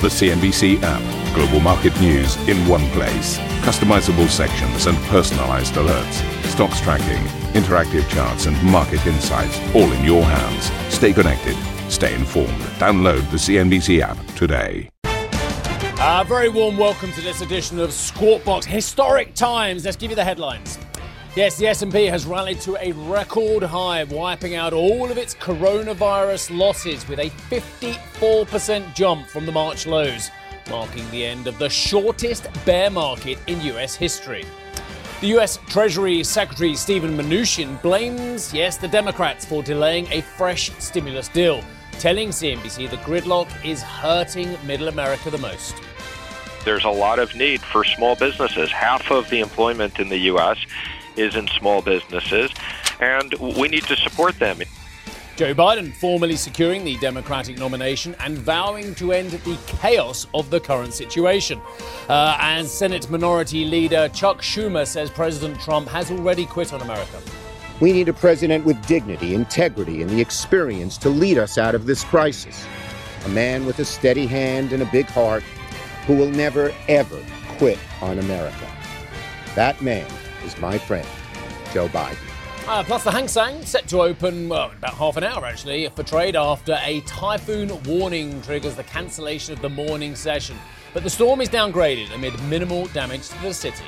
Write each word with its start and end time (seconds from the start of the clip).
The 0.00 0.06
CNBC 0.06 0.78
app. 0.84 1.34
Global 1.34 1.58
market 1.58 2.00
news 2.00 2.36
in 2.48 2.56
one 2.68 2.88
place. 2.90 3.36
Customizable 3.66 4.28
sections 4.28 4.86
and 4.86 4.96
personalized 5.08 5.74
alerts. 5.74 6.44
Stocks 6.44 6.80
tracking, 6.80 7.20
interactive 7.60 8.08
charts, 8.08 8.46
and 8.46 8.56
market 8.62 9.04
insights 9.08 9.58
all 9.74 9.90
in 9.90 10.04
your 10.04 10.22
hands. 10.22 10.70
Stay 10.94 11.12
connected. 11.12 11.56
Stay 11.90 12.14
informed. 12.14 12.60
Download 12.78 13.28
the 13.32 13.38
CNBC 13.38 14.00
app 14.00 14.24
today. 14.36 14.88
A 16.00 16.24
very 16.24 16.48
warm 16.48 16.76
welcome 16.76 17.10
to 17.10 17.20
this 17.20 17.40
edition 17.40 17.80
of 17.80 17.92
Squawk 17.92 18.44
Box. 18.44 18.66
Historic 18.66 19.34
times. 19.34 19.84
Let's 19.84 19.96
give 19.96 20.10
you 20.10 20.16
the 20.16 20.22
headlines. 20.22 20.78
Yes, 21.36 21.58
the 21.58 21.66
S&P 21.66 22.06
has 22.06 22.24
rallied 22.26 22.60
to 22.62 22.76
a 22.80 22.92
record 22.92 23.62
high, 23.62 24.02
wiping 24.04 24.56
out 24.56 24.72
all 24.72 25.10
of 25.10 25.18
its 25.18 25.34
coronavirus 25.34 26.56
losses 26.56 27.06
with 27.06 27.18
a 27.18 27.30
54% 27.50 28.94
jump 28.94 29.28
from 29.28 29.44
the 29.44 29.52
March 29.52 29.86
lows, 29.86 30.30
marking 30.70 31.08
the 31.10 31.24
end 31.24 31.46
of 31.46 31.58
the 31.58 31.68
shortest 31.68 32.48
bear 32.64 32.90
market 32.90 33.38
in 33.46 33.60
US 33.60 33.94
history. 33.94 34.44
The 35.20 35.28
US 35.38 35.58
Treasury 35.68 36.24
Secretary 36.24 36.74
Steven 36.74 37.16
Mnuchin 37.16 37.80
blames, 37.82 38.52
yes, 38.52 38.78
the 38.78 38.88
Democrats 38.88 39.44
for 39.44 39.62
delaying 39.62 40.10
a 40.10 40.22
fresh 40.22 40.72
stimulus 40.78 41.28
deal, 41.28 41.62
telling 41.98 42.30
CNBC 42.30 42.88
the 42.90 42.96
gridlock 42.98 43.48
is 43.64 43.82
hurting 43.82 44.56
middle 44.66 44.88
America 44.88 45.30
the 45.30 45.38
most. 45.38 45.76
There's 46.64 46.84
a 46.84 46.90
lot 46.90 47.18
of 47.18 47.34
need 47.36 47.60
for 47.60 47.84
small 47.84 48.16
businesses. 48.16 48.72
Half 48.72 49.10
of 49.10 49.28
the 49.30 49.40
employment 49.40 50.00
in 50.00 50.08
the 50.08 50.18
U.S 50.32 50.58
is 51.18 51.34
in 51.36 51.48
small 51.48 51.82
businesses, 51.82 52.50
and 53.00 53.34
we 53.34 53.68
need 53.68 53.84
to 53.84 53.96
support 53.96 54.38
them. 54.38 54.58
Joe 55.38 55.54
Biden 55.54 55.94
formally 55.94 56.34
securing 56.34 56.84
the 56.84 56.96
Democratic 56.96 57.58
nomination 57.58 58.16
and 58.18 58.36
vowing 58.36 58.92
to 58.96 59.12
end 59.12 59.30
the 59.30 59.56
chaos 59.66 60.26
of 60.34 60.50
the 60.50 60.58
current 60.58 60.92
situation. 60.92 61.60
Uh, 62.08 62.36
and 62.40 62.66
Senate 62.66 63.08
Minority 63.08 63.64
Leader 63.64 64.08
Chuck 64.08 64.42
Schumer 64.42 64.84
says 64.84 65.10
President 65.10 65.60
Trump 65.60 65.86
has 65.90 66.10
already 66.10 66.44
quit 66.44 66.72
on 66.72 66.80
America. 66.80 67.20
We 67.78 67.92
need 67.92 68.08
a 68.08 68.12
president 68.12 68.64
with 68.64 68.84
dignity, 68.88 69.34
integrity, 69.34 70.02
and 70.02 70.10
the 70.10 70.20
experience 70.20 70.98
to 70.98 71.08
lead 71.08 71.38
us 71.38 71.56
out 71.56 71.76
of 71.76 71.86
this 71.86 72.02
crisis. 72.02 72.66
A 73.24 73.28
man 73.28 73.64
with 73.64 73.78
a 73.78 73.84
steady 73.84 74.26
hand 74.26 74.72
and 74.72 74.82
a 74.82 74.86
big 74.86 75.06
heart 75.06 75.44
who 76.08 76.16
will 76.16 76.30
never, 76.30 76.74
ever 76.88 77.24
quit 77.58 77.78
on 78.00 78.18
America. 78.18 78.68
That 79.54 79.80
man 79.80 80.10
is 80.48 80.60
my 80.60 80.78
friend, 80.78 81.06
Joe 81.72 81.88
Biden. 81.88 82.16
Uh, 82.66 82.82
plus, 82.82 83.04
the 83.04 83.10
Hang 83.10 83.28
Seng 83.28 83.64
set 83.64 83.86
to 83.88 84.00
open 84.00 84.48
well, 84.48 84.70
about 84.70 84.94
half 84.94 85.16
an 85.16 85.24
hour 85.24 85.44
actually 85.44 85.88
for 85.88 86.02
trade 86.02 86.36
after 86.36 86.78
a 86.82 87.00
typhoon 87.02 87.82
warning 87.84 88.40
triggers 88.42 88.74
the 88.74 88.84
cancellation 88.84 89.54
of 89.54 89.62
the 89.62 89.68
morning 89.68 90.14
session. 90.14 90.56
But 90.94 91.02
the 91.02 91.10
storm 91.10 91.40
is 91.40 91.48
downgraded 91.48 92.14
amid 92.14 92.38
minimal 92.44 92.86
damage 92.88 93.28
to 93.28 93.38
the 93.42 93.54
city. 93.54 93.84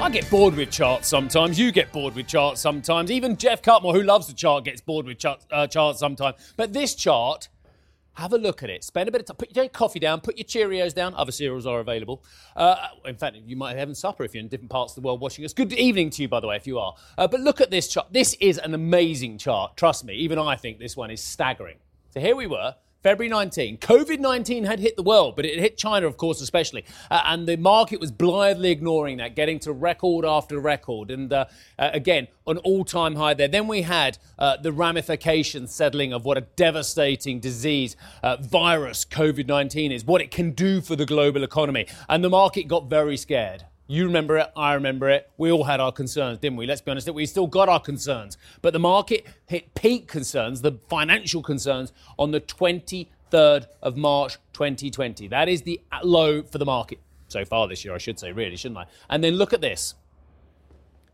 I 0.00 0.08
get 0.08 0.30
bored 0.30 0.56
with 0.56 0.70
charts 0.70 1.08
sometimes. 1.08 1.58
You 1.58 1.70
get 1.70 1.92
bored 1.92 2.14
with 2.14 2.26
charts 2.26 2.58
sometimes. 2.58 3.10
Even 3.10 3.36
Geoff 3.36 3.60
Cutmore, 3.60 3.92
who 3.92 4.02
loves 4.02 4.26
the 4.26 4.32
chart, 4.32 4.64
gets 4.64 4.80
bored 4.80 5.04
with 5.04 5.18
chart, 5.18 5.44
uh, 5.50 5.66
charts 5.66 5.98
sometimes. 5.98 6.36
But 6.56 6.72
this 6.72 6.94
chart, 6.94 7.50
have 8.14 8.32
a 8.32 8.38
look 8.38 8.62
at 8.62 8.70
it. 8.70 8.82
Spend 8.82 9.10
a 9.10 9.12
bit 9.12 9.20
of 9.20 9.26
time. 9.26 9.36
Put 9.36 9.54
your 9.54 9.68
coffee 9.68 9.98
down. 9.98 10.22
Put 10.22 10.38
your 10.38 10.44
Cheerios 10.44 10.94
down. 10.94 11.14
Other 11.14 11.32
cereals 11.32 11.66
are 11.66 11.80
available. 11.80 12.24
Uh, 12.56 12.76
in 13.04 13.16
fact, 13.16 13.36
you 13.44 13.56
might 13.56 13.70
have 13.70 13.78
having 13.78 13.94
supper 13.94 14.24
if 14.24 14.34
you're 14.34 14.42
in 14.42 14.48
different 14.48 14.70
parts 14.70 14.96
of 14.96 15.02
the 15.02 15.06
world 15.06 15.20
watching 15.20 15.44
us. 15.44 15.52
Good 15.52 15.74
evening 15.74 16.08
to 16.10 16.22
you, 16.22 16.28
by 16.28 16.40
the 16.40 16.46
way, 16.46 16.56
if 16.56 16.66
you 16.66 16.78
are. 16.78 16.94
Uh, 17.18 17.28
but 17.28 17.40
look 17.40 17.60
at 17.60 17.70
this 17.70 17.86
chart. 17.86 18.08
This 18.10 18.34
is 18.40 18.56
an 18.56 18.72
amazing 18.72 19.36
chart. 19.36 19.76
Trust 19.76 20.06
me. 20.06 20.14
Even 20.14 20.38
I 20.38 20.56
think 20.56 20.78
this 20.78 20.96
one 20.96 21.10
is 21.10 21.22
staggering. 21.22 21.76
So 22.14 22.20
here 22.20 22.36
we 22.36 22.46
were. 22.46 22.74
February 23.02 23.30
19, 23.30 23.78
COVID 23.78 24.18
19 24.18 24.64
had 24.64 24.78
hit 24.78 24.94
the 24.94 25.02
world, 25.02 25.34
but 25.34 25.46
it 25.46 25.58
hit 25.58 25.78
China, 25.78 26.06
of 26.06 26.18
course, 26.18 26.42
especially. 26.42 26.84
Uh, 27.10 27.22
and 27.24 27.48
the 27.48 27.56
market 27.56 27.98
was 27.98 28.10
blithely 28.10 28.70
ignoring 28.70 29.16
that, 29.16 29.34
getting 29.34 29.58
to 29.60 29.72
record 29.72 30.26
after 30.26 30.60
record. 30.60 31.10
And 31.10 31.32
uh, 31.32 31.46
uh, 31.78 31.90
again, 31.94 32.28
an 32.46 32.58
all 32.58 32.84
time 32.84 33.16
high 33.16 33.32
there. 33.32 33.48
Then 33.48 33.68
we 33.68 33.82
had 33.82 34.18
uh, 34.38 34.58
the 34.58 34.70
ramifications 34.70 35.74
settling 35.74 36.12
of 36.12 36.26
what 36.26 36.36
a 36.36 36.42
devastating 36.42 37.40
disease, 37.40 37.96
uh, 38.22 38.36
virus 38.36 39.06
COVID 39.06 39.46
19 39.46 39.92
is, 39.92 40.04
what 40.04 40.20
it 40.20 40.30
can 40.30 40.50
do 40.50 40.82
for 40.82 40.94
the 40.94 41.06
global 41.06 41.42
economy. 41.42 41.86
And 42.06 42.22
the 42.22 42.30
market 42.30 42.68
got 42.68 42.90
very 42.90 43.16
scared. 43.16 43.64
You 43.90 44.04
remember 44.04 44.38
it, 44.38 44.46
I 44.56 44.74
remember 44.74 45.10
it. 45.10 45.28
We 45.36 45.50
all 45.50 45.64
had 45.64 45.80
our 45.80 45.90
concerns, 45.90 46.38
didn't 46.38 46.56
we? 46.56 46.64
Let's 46.64 46.80
be 46.80 46.92
honest, 46.92 47.12
we 47.12 47.26
still 47.26 47.48
got 47.48 47.68
our 47.68 47.80
concerns. 47.80 48.38
But 48.62 48.72
the 48.72 48.78
market 48.78 49.26
hit 49.46 49.74
peak 49.74 50.06
concerns, 50.06 50.62
the 50.62 50.78
financial 50.88 51.42
concerns, 51.42 51.92
on 52.16 52.30
the 52.30 52.40
23rd 52.40 53.66
of 53.82 53.96
March 53.96 54.38
2020. 54.52 55.26
That 55.26 55.48
is 55.48 55.62
the 55.62 55.80
low 56.04 56.40
for 56.44 56.58
the 56.58 56.64
market 56.64 57.00
so 57.26 57.44
far 57.44 57.66
this 57.66 57.84
year, 57.84 57.92
I 57.92 57.98
should 57.98 58.20
say, 58.20 58.30
really, 58.30 58.54
shouldn't 58.54 58.78
I? 58.78 58.86
And 59.08 59.24
then 59.24 59.34
look 59.34 59.52
at 59.52 59.60
this. 59.60 59.96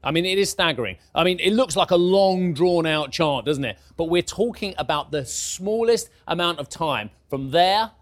I 0.05 0.11
mean, 0.11 0.27
it 0.27 0.39
is 0.39 0.51
staggering. 0.51 0.99
I 1.15 1.25
mean, 1.25 1.41
it 1.41 1.55
looks 1.55 1.77
like 1.77 1.93
a 1.93 1.97
long, 1.97 2.53
drawn 2.53 2.85
out 2.85 3.11
chart, 3.11 3.47
doesn't 3.47 3.65
it? 3.65 3.79
But 3.97 4.11
we're 4.11 4.21
talking 4.21 4.75
about 4.77 5.13
the 5.13 5.25
smallest 5.25 6.11
amount 6.29 6.59
of 6.59 6.69
time 6.69 7.09
from 7.31 7.53
there 7.53 7.93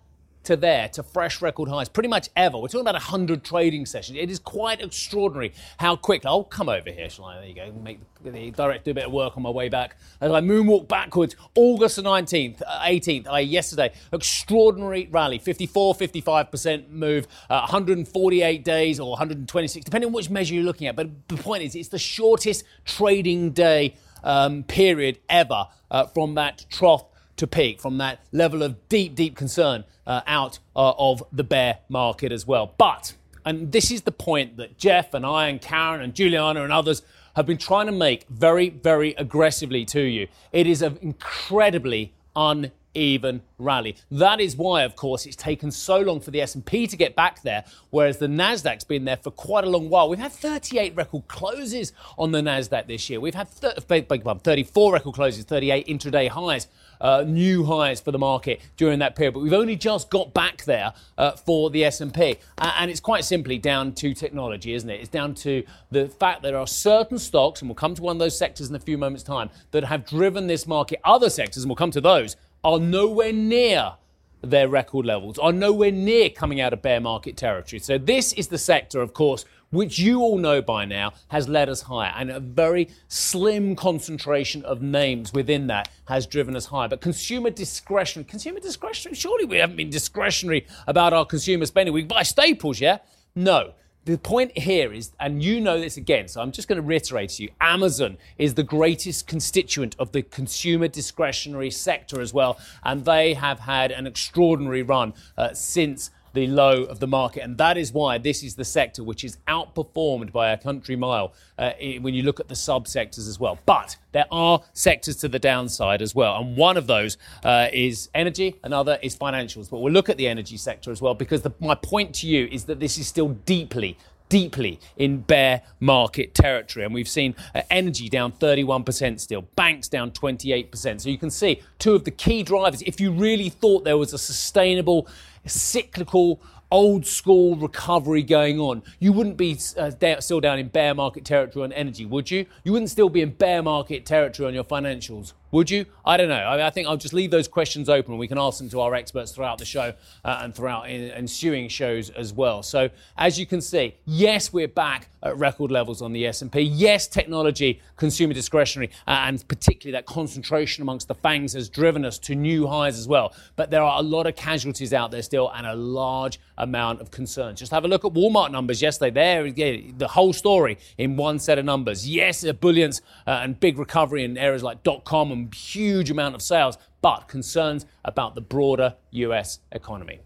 to 0.45 0.57
there 0.57 0.89
to 0.91 1.03
fresh 1.03 1.43
record 1.43 1.69
highs, 1.69 1.89
pretty 1.89 2.09
much 2.09 2.29
ever. 2.37 2.59
We're 2.59 2.69
talking 2.69 2.81
about 2.81 2.95
100 2.95 3.45
trading 3.45 3.87
sessions. 3.87 4.19
It 4.19 4.31
is 4.31 4.39
quite 4.39 4.81
extraordinary 4.81 5.53
how 5.79 5.97
quick. 5.97 6.25
I'll 6.25 6.45
come 6.45 6.69
over 6.69 6.91
here, 6.91 7.09
shall 7.11 7.27
I? 7.27 7.37
There 7.37 7.47
you 7.47 7.55
go. 7.55 7.73
Make 7.73 8.01
the 8.23 8.51
direct 8.51 8.85
do 8.85 8.93
a 8.93 8.95
bit 8.95 9.05
of 9.05 9.13
work 9.13 9.37
on 9.37 9.43
my 9.43 9.51
way 9.51 9.69
back. 9.69 9.97
As 10.21 10.33
I 10.33 10.41
moonwalk 10.41 10.89
backwards, 10.89 11.37
August 11.55 11.97
the 11.97 12.03
19th, 12.03 12.63
uh, 12.67 12.81
18th, 12.85 13.33
uh, 13.33 13.37
yesterday, 13.37 13.93
extraordinary 14.13 15.09
rally, 15.11 15.39
54, 15.39 15.95
55% 15.95 16.91
move, 16.91 17.27
uh, 17.51 17.61
148 17.61 18.65
days 18.65 19.01
or 19.01 19.11
126, 19.11 19.85
depending 19.85 20.09
on 20.09 20.15
which 20.15 20.31
measure 20.31 20.55
you're 20.55 20.65
looking 20.65 20.87
at. 20.87 20.97
But 20.97 21.29
the 21.29 21.37
point 21.37 21.63
is, 21.63 21.75
it's 21.75 21.89
the 21.89 21.99
shortest 21.99 22.65
trading 22.85 23.51
day 23.51 23.97
um, 24.23 24.63
period 24.63 25.19
ever 25.29 25.67
uh, 25.91 26.07
from 26.07 26.35
that 26.35 26.65
trough 26.71 27.05
to 27.37 27.47
peak 27.47 27.81
from 27.81 27.99
that 27.99 28.21
level 28.33 28.63
of 28.63 28.89
deep, 28.89 29.15
deep 29.15 29.37
concern 29.37 29.85
uh, 30.07 30.21
out 30.27 30.59
uh, 30.77 30.93
of 30.99 31.23
the 31.33 31.45
bear 31.45 31.79
market 31.89 32.33
as 32.33 32.47
well. 32.47 32.75
But, 32.79 33.15
and 33.45 33.73
this 33.73 33.91
is 33.91 34.03
the 34.03 34.13
point 34.13 34.57
that 34.57 34.79
Geoff 34.79 35.15
and 35.15 35.25
I 35.27 35.49
and 35.49 35.61
Karen 35.61 36.01
and 36.01 36.15
Juliana 36.15 36.63
and 36.63 36.73
others 36.73 37.03
have 37.37 37.47
been 37.47 37.59
trying 37.59 37.87
to 37.87 37.93
make 37.93 38.27
very, 38.29 38.69
very 38.69 39.15
aggressively 39.15 39.85
to 39.87 40.01
you. 40.01 40.29
It 40.53 40.67
is 40.67 40.83
an 40.83 40.99
incredibly 41.03 42.13
uneven 42.37 43.43
rally. 43.59 43.97
That 44.11 44.41
is 44.41 44.57
why, 44.57 44.83
of 44.83 44.95
course, 44.95 45.27
it's 45.27 45.35
taken 45.35 45.73
so 45.73 45.99
long 45.99 46.21
for 46.21 46.31
the 46.31 46.41
S&P 46.41 46.87
to 46.87 46.97
get 46.97 47.17
back 47.17 47.43
there, 47.43 47.65
whereas 47.91 48.19
the 48.19 48.29
Nasdaq's 48.29 48.85
been 48.85 49.05
there 49.05 49.17
for 49.17 49.33
quite 49.33 49.65
a 49.65 49.69
long 49.69 49.91
while. 49.91 50.09
We've 50.09 50.19
had 50.19 50.33
38 50.33 50.95
record 50.95 51.27
closes 51.27 51.93
on 52.17 52.31
the 52.31 52.41
Nasdaq 52.41 52.87
this 52.87 53.11
year. 53.11 53.19
We've 53.19 53.35
had 53.35 53.49
34 53.49 54.93
record 54.93 55.15
closes, 55.15 55.45
38 55.45 55.87
intraday 55.89 56.29
highs. 56.29 56.69
Uh, 57.01 57.25
new 57.27 57.65
highs 57.65 58.01
for 58.01 58.13
the 58.13 58.19
market 58.19 58.61
during 58.77 58.99
that 58.99 59.17
period, 59.17 59.35
but 59.35 59.41
we've 59.41 59.53
only 59.53 59.77
just 59.77 60.11
got 60.11 60.33
back 60.33 60.65
there 60.65 60.93
uh, 61.19 61.33
for 61.33 61.71
the 61.71 61.85
S&P, 61.85 62.37
uh, 62.59 62.73
and 62.79 62.91
it's 62.91 63.01
quite 63.01 63.25
simply 63.25 63.59
down 63.59 63.93
to 63.93 64.15
technology, 64.15 64.75
isn't 64.75 64.89
it? 64.89 65.01
It's 65.01 65.09
down 65.09 65.35
to 65.37 65.65
the 65.91 66.09
fact 66.09 66.43
that 66.43 66.49
there 66.49 66.59
are 66.59 66.67
certain 66.67 67.19
stocks, 67.19 67.61
and 67.61 67.69
we'll 67.69 67.75
come 67.75 67.95
to 67.95 68.03
one 68.03 68.17
of 68.17 68.21
those 68.21 68.37
sectors 68.37 68.69
in 68.69 68.77
a 68.77 68.81
few 68.81 68.99
moments' 68.99 69.25
time, 69.25 69.51
that 69.73 69.85
have 69.85 70.07
driven 70.07 70.47
this 70.47 70.67
market. 70.67 71.01
Other 71.05 71.31
sectors, 71.31 71.65
and 71.65 71.71
we'll 71.71 71.77
come 71.77 71.91
to 71.91 72.01
those, 72.01 72.37
are 72.63 72.79
nowhere 72.79 73.33
near 73.33 73.95
their 74.43 74.69
record 74.69 75.07
levels, 75.07 75.39
are 75.39 75.53
nowhere 75.53 75.91
near 75.91 76.29
coming 76.31 76.61
out 76.61 76.73
of 76.73 76.83
bear 76.83 77.01
market 77.01 77.37
territory. 77.37 77.81
So, 77.81 77.99
this 77.99 78.33
is 78.35 78.49
the 78.49 78.59
sector, 78.59 79.01
of 79.01 79.15
course, 79.15 79.45
which 79.75 79.99
you 79.99 80.21
all 80.21 80.39
know 80.39 80.63
by 80.63 80.85
now 80.85 81.13
has 81.29 81.49
led 81.49 81.69
us 81.69 81.83
higher. 81.83 82.13
And 82.17 82.31
a 82.31 82.41
very 82.41 82.89
slim 83.09 83.77
concentration 83.77 84.65
of 84.65 84.83
names 84.83 85.33
within 85.33 85.67
that 85.69 85.89
has 86.07 86.27
driven 86.27 86.57
us 86.57 86.67
higher. 86.67 86.89
But 86.89 87.01
consumer 87.01 87.51
discretion, 87.51 88.25
consumer 88.25 88.61
discretion, 88.61 89.15
surely 89.15 89.45
we 89.45 89.59
haven't 89.59 89.77
been 89.77 89.91
discretionary 89.91 90.67
about 90.87 91.13
our 91.13 91.27
consumer 91.27 91.67
spending. 91.67 91.93
We 91.95 92.05
buy 92.05 92.23
staples, 92.23 92.81
yeah? 92.81 92.99
No 93.35 93.75
the 94.05 94.19
point 94.19 94.57
here 94.57 94.93
is, 94.93 95.13
and 95.19 95.43
you 95.43 95.61
know 95.61 95.81
this 95.81 95.97
again, 95.97 96.29
so 96.29 96.41
I'm 96.43 96.53
just 96.53 96.69
going 96.69 96.77
to 96.77 96.87
reiterate 96.87 97.31
to 97.31 97.45
you 97.45 97.49
Amazon 97.61 98.19
is 98.37 98.55
the 98.55 98.63
greatest 98.63 99.27
constituent 99.27 99.97
of 99.99 100.13
the 100.13 100.23
consumer 100.23 100.89
discretionary 100.89 101.71
sector 101.71 102.21
as 102.21 102.35
well, 102.35 102.59
and 102.83 103.05
they 103.05 103.35
have 103.35 103.61
had 103.61 103.91
an 103.91 104.07
extraordinary 104.07 104.83
run 104.83 105.15
uh, 105.39 105.55
since 105.55 106.11
the 106.35 106.47
low 106.49 106.83
of 106.85 107.01
the 107.01 107.07
market. 107.07 107.43
And 107.43 107.57
that 107.59 107.79
is 107.79 107.93
why 107.93 108.19
this 108.19 108.43
is 108.43 108.57
the 108.57 108.65
sector 108.65 109.03
which 109.03 109.25
is 109.25 109.39
outperformed 109.49 110.33
by 110.33 110.51
a 110.51 110.59
country 110.59 110.97
mile 110.97 111.33
uh, 111.59 111.73
when 112.01 112.13
you 112.13 112.23
look 112.23 112.41
at 112.41 112.49
the 112.49 112.55
subsectors 112.55 113.29
as 113.29 113.41
well. 113.41 113.59
But 113.65 113.97
there 114.13 114.27
are 114.31 114.61
sectors 114.73 115.17
to 115.17 115.29
the 115.29 115.39
downside 115.39 116.03
as 116.03 116.15
well. 116.15 116.37
And 116.37 116.57
one 116.57 116.77
of 116.77 116.87
those 116.87 117.17
uh, 117.45 117.69
is 117.73 118.11
energy, 118.15 118.57
another 118.63 118.99
is 119.03 119.17
financials. 119.17 119.71
But 119.71 119.79
we'll 119.79 119.93
look 119.93 120.09
at 120.09 120.17
the 120.17 120.29
energy 120.29 120.57
sector 120.57 120.91
as 120.91 121.01
well 121.01 121.15
because 121.15 121.43
the, 121.43 121.53
my 121.61 121.77
point 121.77 122.15
to 122.17 122.27
you 122.27 122.49
is 122.51 122.65
that 122.65 122.81
this 122.81 122.99
is 122.99 123.07
still 123.07 123.29
deeply 123.29 123.97
deeply 124.29 124.81
in 124.97 125.21
bear 125.21 125.63
market 125.81 126.35
territory. 126.35 126.85
And 126.85 126.95
we've 126.95 127.09
seen 127.09 127.35
uh, 127.55 127.63
energy 127.71 128.09
down 128.09 128.33
31% 128.33 129.21
still, 129.21 129.43
banks 129.55 129.89
down 129.89 130.11
28%. 130.11 131.01
So 131.01 131.09
you 131.09 131.19
can 131.19 131.31
see 131.31 131.63
two 131.79 131.95
of 131.95 132.05
the 132.05 132.11
key 132.11 132.43
drivers. 132.43 132.83
If 132.83 133.01
you 133.01 133.13
really 133.13 133.49
thought 133.49 133.85
there 133.85 133.99
was 133.99 134.13
a 134.13 134.19
sustainable, 134.19 135.07
cyclical, 135.47 136.41
old 136.71 137.07
school 137.07 137.57
recovery 137.57 138.23
going 138.23 138.59
on, 138.59 138.83
you 138.99 139.13
wouldn't 139.13 139.37
be 139.37 139.59
uh, 139.77 140.21
still 140.21 140.41
down 140.41 140.59
in 140.59 140.69
bear 140.69 140.95
market 140.95 141.25
territory 141.25 141.65
on 141.65 141.73
energy, 141.73 142.05
would 142.05 142.31
you? 142.31 142.47
You 142.65 142.73
wouldn't 142.73 142.91
still 142.91 143.09
be 143.09 143.21
in 143.21 143.31
bear 143.31 143.63
market 143.63 144.05
territory 144.07 144.49
on 144.49 144.55
your 144.55 144.65
financials, 144.65 145.33
would 145.55 145.71
you? 145.71 145.87
I 146.05 146.17
don't 146.17 146.29
know. 146.29 146.35
I, 146.35 146.67
I, 146.67 146.71
think 146.71 146.89
I'll 146.89 146.97
just 146.97 147.15
leave 147.15 147.31
those 147.31 147.47
questions 147.47 147.89
open. 147.89 148.19
We 148.19 148.27
can 148.27 148.39
ask 148.39 148.59
them 148.59 148.69
to 148.71 148.81
our 148.81 148.93
experts 148.93 149.31
throughout 149.31 149.59
the 149.59 149.65
show 149.65 149.95
uh, 150.25 150.41
and 150.43 150.53
throughout 150.53 150.91
in, 150.91 151.13
ensuing 151.13 151.69
shows 151.69 152.11
as 152.11 152.33
well. 152.33 152.65
So 152.65 152.91
as 153.17 153.39
you 153.39 153.47
can 153.47 153.61
see, 153.61 153.95
yes, 154.05 154.53
we're 154.53 154.67
back 154.67 155.11
at 155.23 155.39
record 155.39 155.71
levels 155.71 156.03
on 156.03 156.13
the 156.13 156.27
S&P. 156.27 156.61
Yes, 156.61 157.07
technology, 157.07 157.81
consumer 157.97 158.35
discretionary, 158.35 158.91
uh, 159.07 159.23
and 159.27 159.47
particularly 159.49 159.93
that 159.93 160.07
concentration 160.07 160.83
amongst 160.83 161.09
the 161.09 161.15
fangs 161.15 161.55
has 161.55 161.69
driven 161.69 162.05
us 162.05 162.19
to 162.19 162.35
new 162.35 162.67
highs 162.67 162.99
as 162.99 163.09
well. 163.09 163.33
But 163.57 163.71
there 163.71 163.83
are 163.83 164.01
a 164.01 164.03
lot 164.03 164.27
of 164.27 164.37
casualties 164.37 164.93
out 164.93 165.13
there 165.13 165.23
still 165.23 165.51
and 165.55 165.67
a 165.67 165.75
large 165.75 166.41
amount 166.59 167.01
of 167.01 167.11
concerns. 167.11 167.61
Just 167.61 167.73
have 167.73 167.85
a 167.85 167.89
look 167.89 168.05
at 168.05 168.13
Walmart 168.13 168.51
numbers 168.51 168.83
yesterday. 168.83 169.11
There, 169.11 169.51
the 169.97 170.09
whole 170.09 170.33
story 170.33 170.79
in 170.99 171.17
one 171.17 171.39
set 171.39 171.59
of 171.59 171.65
numbers. 171.65 172.09
Yes, 172.09 172.45
a 172.45 172.51
uh, 172.51 173.01
and 173.27 173.59
big 173.59 173.79
recovery 173.79 174.25
in 174.25 174.37
areas 174.37 174.63
like 174.63 174.83
dot-com 174.83 175.33
and 175.33 175.44
huge 175.53 176.11
amount 176.11 176.35
of 176.35 176.43
sales, 176.43 176.79
but 177.03 177.29
concerns 177.29 177.87
about 178.05 178.35
the 178.35 178.41
broader 178.41 178.95
US 179.11 179.61
economy. 179.73 180.21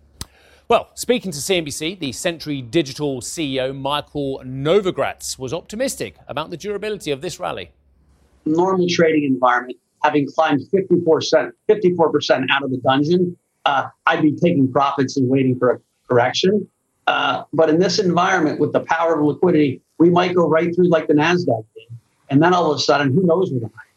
Well, 0.69 0.91
speaking 0.94 1.32
to 1.32 1.38
CNBC, 1.38 1.99
the 1.99 2.12
Century 2.12 2.61
Digital 2.61 3.23
CEO 3.23 3.75
Michael 3.75 4.43
Novogratz 4.44 5.38
was 5.38 5.55
optimistic 5.55 6.17
about 6.29 6.50
the 6.50 6.59
durability 6.59 7.11
of 7.11 7.23
this 7.23 7.41
rally. 7.41 7.70
Normal 8.44 8.87
trading 8.91 9.25
environment, 9.25 9.79
having 10.03 10.26
climbed 10.26 10.61
54%, 10.70 11.53
54% 11.71 12.47
out 12.50 12.62
of 12.62 12.71
the 12.71 12.76
dungeon, 12.85 13.37
uh, 13.64 13.88
I'd 14.06 14.21
be 14.21 14.32
taking 14.37 14.71
profits 14.71 15.17
and 15.17 15.29
waiting 15.29 15.59
for 15.59 15.71
a 15.71 15.81
correction. 16.06 16.69
Uh, 17.06 17.44
but 17.55 17.71
in 17.71 17.79
this 17.79 17.99
environment, 17.99 18.61
with 18.61 18.75
the 18.75 18.81
power 18.81 19.19
of 19.19 19.25
liquidity, 19.25 19.81
we 19.97 20.11
might 20.11 20.35
go 20.35 20.47
right 20.47 20.75
through 20.75 20.88
like 20.91 21.06
the 21.06 21.14
NASDAQ 21.14 21.64
did. 21.75 21.88
And 22.29 22.43
then 22.43 22.53
all 22.53 22.71
of 22.71 22.76
a 22.76 22.81
sudden, 22.81 23.14
who 23.14 23.23
knows 23.23 23.50
the 23.50 23.71
high 23.75 23.88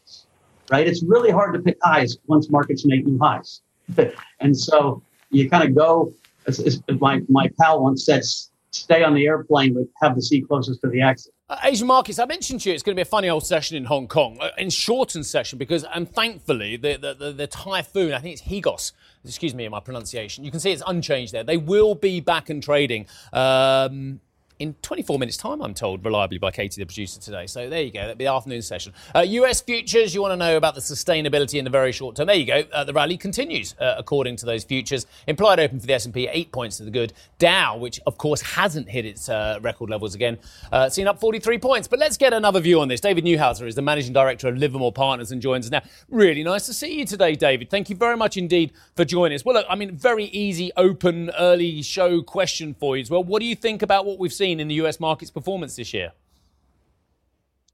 right? 0.71 0.87
It's 0.87 1.03
really 1.03 1.31
hard 1.31 1.53
to 1.53 1.59
pick 1.59 1.77
highs 1.83 2.17
once 2.27 2.49
markets 2.49 2.85
make 2.85 3.05
new 3.05 3.19
highs. 3.19 3.61
and 4.39 4.57
so 4.57 5.03
you 5.29 5.49
kind 5.49 5.67
of 5.67 5.75
go, 5.75 6.13
as, 6.47 6.59
as 6.59 6.81
my, 6.99 7.21
my 7.29 7.49
pal 7.59 7.83
once 7.83 8.05
said, 8.05 8.23
stay 8.71 9.03
on 9.03 9.13
the 9.13 9.25
airplane, 9.25 9.73
but 9.73 9.83
have 10.01 10.15
the 10.15 10.21
seat 10.21 10.47
closest 10.47 10.81
to 10.81 10.87
the 10.87 11.01
exit. 11.01 11.33
Uh, 11.49 11.57
Asian 11.65 11.87
markets, 11.87 12.19
I 12.19 12.25
mentioned 12.25 12.61
to 12.61 12.69
you 12.69 12.73
it's 12.73 12.83
going 12.83 12.95
to 12.95 12.99
be 12.99 13.01
a 13.01 13.05
funny 13.05 13.29
old 13.29 13.45
session 13.45 13.75
in 13.75 13.83
Hong 13.83 14.07
Kong, 14.07 14.37
uh, 14.39 14.49
in 14.57 14.69
shortened 14.69 15.25
session, 15.25 15.59
because, 15.59 15.83
and 15.93 16.09
thankfully, 16.09 16.77
the, 16.77 16.95
the, 16.95 17.13
the, 17.13 17.31
the, 17.33 17.47
typhoon, 17.47 18.13
I 18.13 18.19
think 18.19 18.39
it's 18.39 18.43
Higos, 18.43 18.93
excuse 19.25 19.53
me 19.53 19.65
in 19.65 19.71
my 19.71 19.81
pronunciation, 19.81 20.45
you 20.45 20.51
can 20.51 20.61
see 20.61 20.71
it's 20.71 20.83
unchanged 20.87 21.33
there. 21.33 21.43
They 21.43 21.57
will 21.57 21.95
be 21.95 22.21
back 22.21 22.49
and 22.49 22.63
trading. 22.63 23.07
Um, 23.33 24.21
in 24.61 24.75
24 24.83 25.17
minutes' 25.17 25.37
time, 25.37 25.59
I'm 25.61 25.73
told 25.73 26.05
reliably 26.05 26.37
by 26.37 26.51
Katie, 26.51 26.79
the 26.79 26.85
producer 26.85 27.19
today. 27.19 27.47
So 27.47 27.67
there 27.67 27.81
you 27.81 27.91
go. 27.91 28.01
That'll 28.01 28.15
be 28.15 28.25
the 28.25 28.31
afternoon 28.31 28.61
session. 28.61 28.93
Uh, 29.15 29.21
US 29.21 29.59
futures, 29.59 30.13
you 30.13 30.21
want 30.21 30.33
to 30.33 30.37
know 30.37 30.55
about 30.55 30.75
the 30.75 30.81
sustainability 30.81 31.57
in 31.57 31.63
the 31.63 31.71
very 31.71 31.91
short 31.91 32.15
term. 32.15 32.27
There 32.27 32.35
you 32.35 32.45
go. 32.45 32.63
Uh, 32.71 32.83
the 32.83 32.93
rally 32.93 33.17
continues 33.17 33.73
uh, 33.79 33.95
according 33.97 34.35
to 34.37 34.45
those 34.45 34.63
futures. 34.63 35.07
Implied 35.25 35.59
open 35.59 35.79
for 35.79 35.87
the 35.87 35.93
S&P, 35.93 36.27
eight 36.31 36.51
points 36.51 36.77
to 36.77 36.83
the 36.83 36.91
good. 36.91 37.13
Dow, 37.39 37.75
which 37.75 37.99
of 38.05 38.19
course 38.19 38.41
hasn't 38.41 38.87
hit 38.87 39.03
its 39.03 39.29
uh, 39.29 39.57
record 39.63 39.89
levels 39.89 40.13
again, 40.13 40.37
uh, 40.71 40.89
seen 40.89 41.07
up 41.07 41.19
43 41.19 41.57
points. 41.57 41.87
But 41.87 41.97
let's 41.97 42.17
get 42.17 42.31
another 42.31 42.59
view 42.59 42.81
on 42.81 42.87
this. 42.87 43.01
David 43.01 43.25
Neuhauser 43.25 43.65
is 43.65 43.73
the 43.73 43.81
managing 43.81 44.13
director 44.13 44.47
of 44.47 44.57
Livermore 44.57 44.93
Partners 44.93 45.31
and 45.31 45.41
joins 45.41 45.65
us 45.65 45.71
now. 45.71 45.81
Really 46.07 46.43
nice 46.43 46.67
to 46.67 46.73
see 46.73 46.99
you 46.99 47.05
today, 47.05 47.33
David. 47.33 47.71
Thank 47.71 47.89
you 47.89 47.95
very 47.95 48.15
much 48.15 48.37
indeed 48.37 48.73
for 48.95 49.05
joining 49.05 49.35
us. 49.35 49.43
Well, 49.43 49.55
look, 49.55 49.65
I 49.67 49.75
mean, 49.75 49.95
very 49.95 50.25
easy, 50.25 50.71
open, 50.77 51.31
early 51.39 51.81
show 51.81 52.21
question 52.21 52.75
for 52.79 52.95
you 52.95 53.01
as 53.01 53.09
well. 53.09 53.23
What 53.23 53.39
do 53.39 53.47
you 53.47 53.55
think 53.55 53.81
about 53.81 54.05
what 54.05 54.19
we've 54.19 54.31
seen? 54.31 54.50
Seen 54.51 54.59
in 54.59 54.67
the 54.67 54.75
US 54.85 54.99
market's 54.99 55.31
performance 55.31 55.75
this 55.75 55.93
year? 55.93 56.11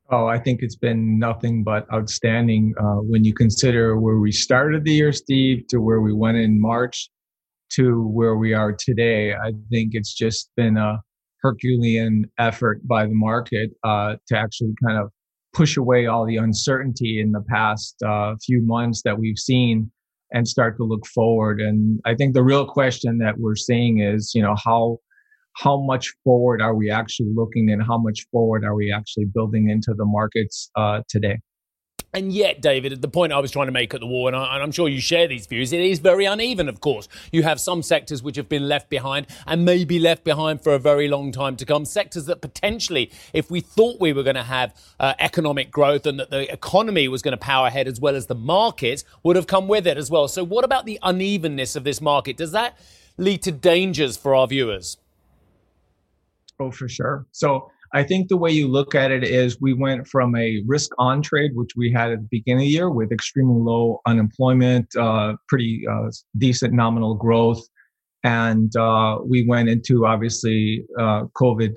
Oh, 0.10 0.28
I 0.28 0.40
think 0.40 0.62
it's 0.62 0.76
been 0.76 1.20
nothing 1.20 1.64
but 1.64 1.86
outstanding 1.92 2.74
uh, 2.80 3.02
when 3.12 3.26
you 3.26 3.34
consider 3.34 4.00
where 4.00 4.20
we 4.20 4.32
started 4.32 4.86
the 4.86 4.94
year, 4.94 5.12
Steve, 5.12 5.68
to 5.68 5.80
where 5.80 6.00
we 6.00 6.14
went 6.14 6.38
in 6.38 6.62
March 6.62 7.10
to 7.72 8.08
where 8.08 8.38
we 8.38 8.54
are 8.54 8.72
today. 8.72 9.34
I 9.34 9.52
think 9.70 9.90
it's 9.94 10.14
just 10.14 10.50
been 10.56 10.78
a 10.78 11.02
Herculean 11.42 12.26
effort 12.40 12.88
by 12.88 13.06
the 13.06 13.14
market 13.14 13.72
uh, 13.84 14.16
to 14.28 14.38
actually 14.38 14.74
kind 14.86 14.98
of 14.98 15.12
push 15.54 15.76
away 15.76 16.06
all 16.06 16.26
the 16.26 16.38
uncertainty 16.38 17.20
in 17.20 17.34
the 17.34 17.44
past 17.50 18.02
uh, 18.04 18.36
few 18.46 18.62
months 18.62 19.02
that 19.04 19.20
we've 19.20 19.40
seen 19.40 19.92
and 20.32 20.48
start 20.48 20.78
to 20.78 20.84
look 20.86 21.06
forward. 21.08 21.60
And 21.60 22.00
I 22.06 22.16
think 22.16 22.34
the 22.34 22.44
real 22.44 22.66
question 22.66 23.18
that 23.18 23.38
we're 23.38 23.56
seeing 23.56 24.00
is, 24.00 24.32
you 24.34 24.42
know, 24.42 24.56
how 24.64 25.00
how 25.58 25.82
much 25.82 26.14
forward 26.24 26.62
are 26.62 26.76
we 26.76 26.92
actually 26.92 27.32
looking 27.34 27.72
and 27.72 27.82
how 27.82 27.98
much 27.98 28.28
forward 28.32 28.64
are 28.64 28.76
we 28.76 28.92
actually 28.92 29.26
building 29.26 29.70
into 29.70 29.94
the 29.96 30.06
markets 30.06 30.70
uh, 30.76 31.02
today? 31.10 31.38
And 32.14 32.32
yet, 32.32 32.62
David, 32.62 32.94
at 32.94 33.02
the 33.02 33.10
point 33.10 33.34
I 33.34 33.40
was 33.40 33.52
trying 33.52 33.66
to 33.66 33.72
make 33.72 33.94
at 33.94 34.00
the 34.00 34.08
war, 34.08 34.30
and, 34.30 34.36
I, 34.36 34.64
am 34.64 34.72
sure 34.72 34.88
you 34.88 35.02
share 35.02 35.28
these 35.28 35.46
views, 35.46 35.74
it 35.74 35.82
is 35.82 36.00
very 36.00 36.26
uneven, 36.26 36.70
of 36.70 36.80
course. 36.80 37.08
You 37.32 37.44
have 37.44 37.60
some 37.60 37.84
sectors 37.84 38.24
which 38.24 38.38
have 38.38 38.48
been 38.48 38.68
left 38.68 38.90
behind 38.90 39.28
and 39.46 39.66
may 39.66 39.84
be 39.84 40.00
left 40.00 40.24
behind 40.24 40.64
for 40.64 40.74
a 40.74 40.80
very 40.80 41.10
long 41.10 41.32
time 41.32 41.58
to 41.58 41.66
come. 41.66 41.86
Sectors 41.86 42.26
that 42.26 42.42
potentially, 42.42 43.12
if 43.34 43.52
we 43.52 43.60
thought 43.60 44.00
we 44.00 44.14
were 44.14 44.24
going 44.24 44.38
to 44.38 44.44
have 44.44 44.74
uh, 45.00 45.16
economic 45.20 45.70
growth 45.70 46.06
and 46.06 46.20
that 46.20 46.30
the 46.30 46.52
economy 46.52 47.08
was 47.08 47.22
going 47.22 47.34
to 47.34 47.38
power 47.38 47.68
ahead 47.68 47.88
as 47.88 48.00
well 48.00 48.16
as 48.16 48.28
the 48.28 48.36
market, 48.36 49.04
would 49.22 49.36
have 49.36 49.48
come 49.48 49.68
with 49.68 49.86
it 49.86 49.98
as 49.98 50.10
well. 50.10 50.28
So, 50.28 50.44
what 50.44 50.64
about 50.64 50.86
the 50.86 51.00
unevenness 51.04 51.76
of 51.76 51.84
this 51.84 52.00
market? 52.00 52.38
Does 52.38 52.54
that 52.54 52.80
lead 53.18 53.42
to 53.44 53.52
dangers 53.52 54.16
for 54.16 54.34
our 54.34 54.48
viewers? 54.48 54.98
Oh, 56.60 56.72
for 56.72 56.90
sure. 56.90 57.26
So 57.32 57.70
I 57.94 58.04
think 58.04 58.28
the 58.28 58.38
way 58.38 58.52
you 58.52 58.68
look 58.68 58.96
at 58.96 59.12
it 59.12 59.24
is 59.24 59.62
we 59.62 59.74
went 59.74 60.08
from 60.08 60.36
a 60.36 60.62
risk 60.66 60.92
on 60.98 61.22
trade, 61.22 61.52
which 61.54 61.72
we 61.76 61.92
had 61.92 62.12
at 62.12 62.20
the 62.20 62.28
beginning 62.30 62.64
of 62.64 62.68
the 62.68 62.72
year 62.72 62.90
with 62.90 63.12
extremely 63.12 63.62
low 63.62 64.02
unemployment, 64.06 64.94
uh, 64.96 65.36
pretty 65.48 65.84
uh, 65.90 66.10
decent 66.38 66.74
nominal 66.74 67.16
growth. 67.16 67.62
And 68.24 68.76
uh, 68.76 69.20
we 69.24 69.46
went 69.48 69.70
into 69.70 70.06
obviously 70.06 70.84
uh, 71.00 71.26
COVID, 71.40 71.74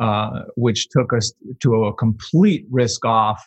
uh, 0.00 0.40
which 0.56 0.88
took 0.88 1.12
us 1.12 1.32
to 1.60 1.84
a 1.84 1.94
complete 1.94 2.66
risk 2.70 3.04
off 3.04 3.46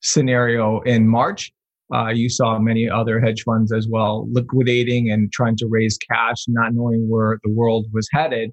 scenario 0.00 0.80
in 0.82 1.08
March. 1.08 1.50
Uh, 1.92 2.08
you 2.08 2.28
saw 2.28 2.58
many 2.58 2.88
other 2.88 3.18
hedge 3.18 3.42
funds 3.42 3.72
as 3.72 3.88
well 3.88 4.28
liquidating 4.30 5.10
and 5.10 5.32
trying 5.32 5.56
to 5.56 5.66
raise 5.66 5.96
cash, 5.96 6.44
not 6.46 6.74
knowing 6.74 7.08
where 7.08 7.38
the 7.42 7.50
world 7.50 7.86
was 7.92 8.06
headed. 8.12 8.52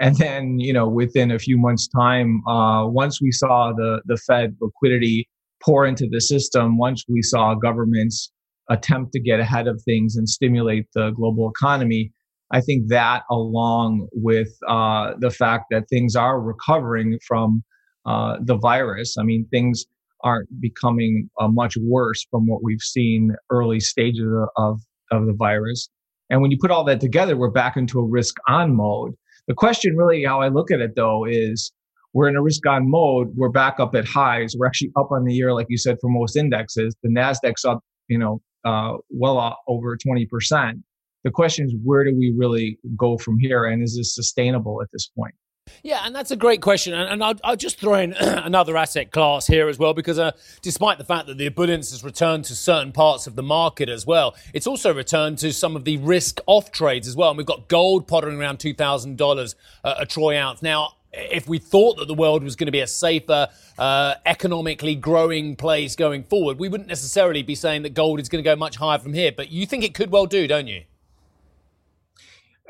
And 0.00 0.16
then, 0.16 0.58
you 0.58 0.72
know, 0.72 0.88
within 0.88 1.30
a 1.30 1.38
few 1.38 1.58
months' 1.58 1.86
time, 1.86 2.42
uh, 2.48 2.86
once 2.86 3.20
we 3.20 3.30
saw 3.32 3.72
the 3.72 4.00
the 4.06 4.16
Fed 4.16 4.56
liquidity 4.60 5.28
pour 5.62 5.86
into 5.86 6.08
the 6.10 6.20
system, 6.20 6.78
once 6.78 7.04
we 7.06 7.22
saw 7.22 7.54
governments 7.54 8.32
attempt 8.70 9.12
to 9.12 9.20
get 9.20 9.40
ahead 9.40 9.66
of 9.68 9.80
things 9.84 10.16
and 10.16 10.28
stimulate 10.28 10.86
the 10.94 11.10
global 11.10 11.50
economy, 11.50 12.12
I 12.50 12.60
think 12.60 12.88
that, 12.88 13.22
along 13.30 14.08
with 14.12 14.48
uh, 14.66 15.12
the 15.18 15.30
fact 15.30 15.66
that 15.70 15.88
things 15.88 16.16
are 16.16 16.40
recovering 16.40 17.18
from 17.26 17.62
uh, 18.06 18.38
the 18.42 18.56
virus, 18.56 19.16
I 19.18 19.22
mean, 19.22 19.46
things 19.50 19.84
aren't 20.22 20.48
becoming 20.60 21.28
uh, 21.40 21.48
much 21.48 21.76
worse 21.76 22.26
from 22.30 22.46
what 22.46 22.62
we've 22.62 22.80
seen 22.80 23.34
early 23.50 23.80
stages 23.80 24.28
of, 24.56 24.80
of 25.10 25.26
the 25.26 25.34
virus. 25.34 25.88
And 26.30 26.40
when 26.40 26.50
you 26.50 26.58
put 26.60 26.70
all 26.70 26.84
that 26.84 27.00
together, 27.00 27.36
we're 27.36 27.50
back 27.50 27.76
into 27.76 27.98
a 27.98 28.04
risk 28.04 28.36
on 28.48 28.76
mode. 28.76 29.14
The 29.50 29.54
question, 29.54 29.96
really, 29.96 30.22
how 30.22 30.40
I 30.40 30.46
look 30.46 30.70
at 30.70 30.80
it 30.80 30.94
though, 30.94 31.24
is 31.24 31.72
we're 32.14 32.28
in 32.28 32.36
a 32.36 32.40
risk 32.40 32.64
on 32.68 32.88
mode. 32.88 33.32
We're 33.34 33.48
back 33.48 33.80
up 33.80 33.96
at 33.96 34.06
highs. 34.06 34.54
We're 34.56 34.68
actually 34.68 34.92
up 34.96 35.10
on 35.10 35.24
the 35.24 35.34
year, 35.34 35.52
like 35.52 35.66
you 35.68 35.76
said, 35.76 35.96
for 36.00 36.08
most 36.08 36.36
indexes. 36.36 36.94
The 37.02 37.08
Nasdaq's 37.08 37.64
up, 37.64 37.80
you 38.06 38.16
know, 38.16 38.40
uh, 38.64 38.98
well 39.10 39.56
over 39.66 39.96
twenty 39.96 40.24
percent. 40.24 40.78
The 41.24 41.32
question 41.32 41.66
is, 41.66 41.74
where 41.82 42.04
do 42.04 42.16
we 42.16 42.32
really 42.38 42.78
go 42.96 43.18
from 43.18 43.40
here, 43.40 43.64
and 43.64 43.82
is 43.82 43.96
this 43.96 44.14
sustainable 44.14 44.82
at 44.82 44.88
this 44.92 45.08
point? 45.18 45.34
Yeah, 45.82 46.02
and 46.04 46.14
that's 46.14 46.30
a 46.30 46.36
great 46.36 46.60
question. 46.60 46.92
And, 46.92 47.08
and 47.08 47.24
I'll, 47.24 47.34
I'll, 47.42 47.56
just 47.56 47.78
throw 47.78 47.94
in 47.94 48.12
another 48.20 48.76
asset 48.76 49.10
class 49.10 49.46
here 49.46 49.68
as 49.68 49.78
well, 49.78 49.94
because 49.94 50.18
uh, 50.18 50.32
despite 50.62 50.98
the 50.98 51.04
fact 51.04 51.26
that 51.28 51.38
the 51.38 51.46
abundance 51.46 51.90
has 51.90 52.04
returned 52.04 52.44
to 52.46 52.54
certain 52.54 52.92
parts 52.92 53.26
of 53.26 53.36
the 53.36 53.42
market 53.42 53.88
as 53.88 54.06
well, 54.06 54.34
it's 54.52 54.66
also 54.66 54.92
returned 54.92 55.38
to 55.38 55.52
some 55.52 55.76
of 55.76 55.84
the 55.84 55.96
risk 55.98 56.40
off 56.46 56.70
trades 56.70 57.08
as 57.08 57.16
well. 57.16 57.30
And 57.30 57.38
we've 57.38 57.46
got 57.46 57.68
gold 57.68 58.06
pottering 58.06 58.38
around 58.38 58.58
$2,000 58.58 59.54
uh, 59.84 59.94
a 59.98 60.06
troy 60.06 60.38
ounce. 60.38 60.62
Now, 60.62 60.96
if 61.12 61.48
we 61.48 61.58
thought 61.58 61.96
that 61.98 62.06
the 62.06 62.14
world 62.14 62.44
was 62.44 62.56
going 62.56 62.66
to 62.66 62.72
be 62.72 62.80
a 62.80 62.86
safer, 62.86 63.48
uh, 63.78 64.14
economically 64.26 64.94
growing 64.94 65.56
place 65.56 65.96
going 65.96 66.24
forward, 66.24 66.58
we 66.58 66.68
wouldn't 66.68 66.88
necessarily 66.88 67.42
be 67.42 67.54
saying 67.54 67.82
that 67.82 67.94
gold 67.94 68.20
is 68.20 68.28
going 68.28 68.42
to 68.44 68.48
go 68.48 68.54
much 68.54 68.76
higher 68.76 68.98
from 68.98 69.12
here. 69.12 69.32
But 69.32 69.50
you 69.50 69.66
think 69.66 69.82
it 69.82 69.94
could 69.94 70.10
well 70.10 70.26
do, 70.26 70.46
don't 70.46 70.66
you? 70.66 70.82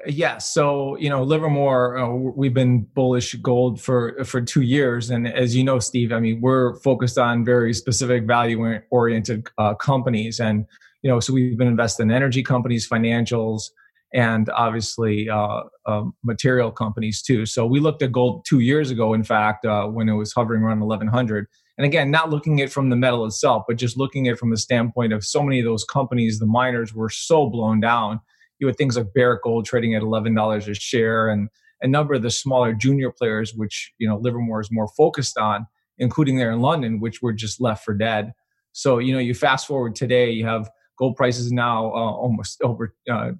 Yes. 0.06 0.48
So 0.48 0.96
you 0.96 1.10
know, 1.10 1.22
Livermore, 1.22 1.98
uh, 1.98 2.08
we've 2.08 2.54
been 2.54 2.82
bullish 2.94 3.34
gold 3.34 3.80
for 3.80 4.24
for 4.24 4.40
two 4.40 4.62
years, 4.62 5.10
and 5.10 5.28
as 5.28 5.54
you 5.54 5.62
know, 5.62 5.78
Steve, 5.78 6.12
I 6.12 6.20
mean, 6.20 6.40
we're 6.40 6.74
focused 6.76 7.18
on 7.18 7.44
very 7.44 7.74
specific 7.74 8.24
value 8.24 8.80
oriented 8.90 9.48
uh, 9.58 9.74
companies, 9.74 10.40
and 10.40 10.64
you 11.02 11.10
know, 11.10 11.20
so 11.20 11.32
we've 11.32 11.58
been 11.58 11.68
investing 11.68 12.08
in 12.08 12.16
energy 12.16 12.42
companies, 12.42 12.88
financials, 12.88 13.70
and 14.14 14.48
obviously 14.50 15.28
uh, 15.28 15.62
um, 15.86 16.14
material 16.24 16.70
companies 16.70 17.22
too. 17.22 17.46
So 17.46 17.66
we 17.66 17.80
looked 17.80 18.02
at 18.02 18.12
gold 18.12 18.44
two 18.48 18.60
years 18.60 18.90
ago, 18.90 19.14
in 19.14 19.22
fact, 19.22 19.64
uh, 19.64 19.86
when 19.86 20.08
it 20.08 20.14
was 20.14 20.32
hovering 20.32 20.62
around 20.62 20.80
1100. 20.80 21.46
And 21.78 21.86
again, 21.86 22.10
not 22.10 22.28
looking 22.28 22.60
at 22.60 22.64
it 22.64 22.72
from 22.72 22.90
the 22.90 22.96
metal 22.96 23.24
itself, 23.24 23.64
but 23.66 23.76
just 23.78 23.96
looking 23.96 24.28
at 24.28 24.34
it 24.34 24.38
from 24.38 24.50
the 24.50 24.58
standpoint 24.58 25.12
of 25.12 25.24
so 25.24 25.42
many 25.42 25.60
of 25.60 25.64
those 25.64 25.84
companies, 25.84 26.38
the 26.38 26.46
miners 26.46 26.94
were 26.94 27.08
so 27.08 27.48
blown 27.48 27.80
down 27.80 28.20
you 28.60 28.66
had 28.66 28.76
things 28.76 28.96
like 28.96 29.12
Barrick 29.14 29.42
Gold 29.42 29.66
trading 29.66 29.94
at 29.94 30.02
eleven 30.02 30.34
dollars 30.34 30.68
a 30.68 30.74
share, 30.74 31.28
and 31.28 31.48
a 31.82 31.88
number 31.88 32.14
of 32.14 32.22
the 32.22 32.30
smaller 32.30 32.74
junior 32.74 33.10
players, 33.10 33.54
which 33.54 33.92
you 33.98 34.08
know 34.08 34.18
Livermore 34.18 34.60
is 34.60 34.70
more 34.70 34.88
focused 34.96 35.38
on, 35.38 35.66
including 35.98 36.36
there 36.36 36.52
in 36.52 36.60
London, 36.60 37.00
which 37.00 37.22
were 37.22 37.32
just 37.32 37.60
left 37.60 37.84
for 37.84 37.94
dead. 37.94 38.32
So 38.72 38.98
you 38.98 39.12
know, 39.12 39.18
you 39.18 39.34
fast 39.34 39.66
forward 39.66 39.96
today, 39.96 40.30
you 40.30 40.44
have 40.44 40.70
gold 40.98 41.16
prices 41.16 41.50
now 41.50 41.86
uh, 41.86 42.12
almost 42.12 42.60
over 42.62 42.94
uh, 43.10 43.32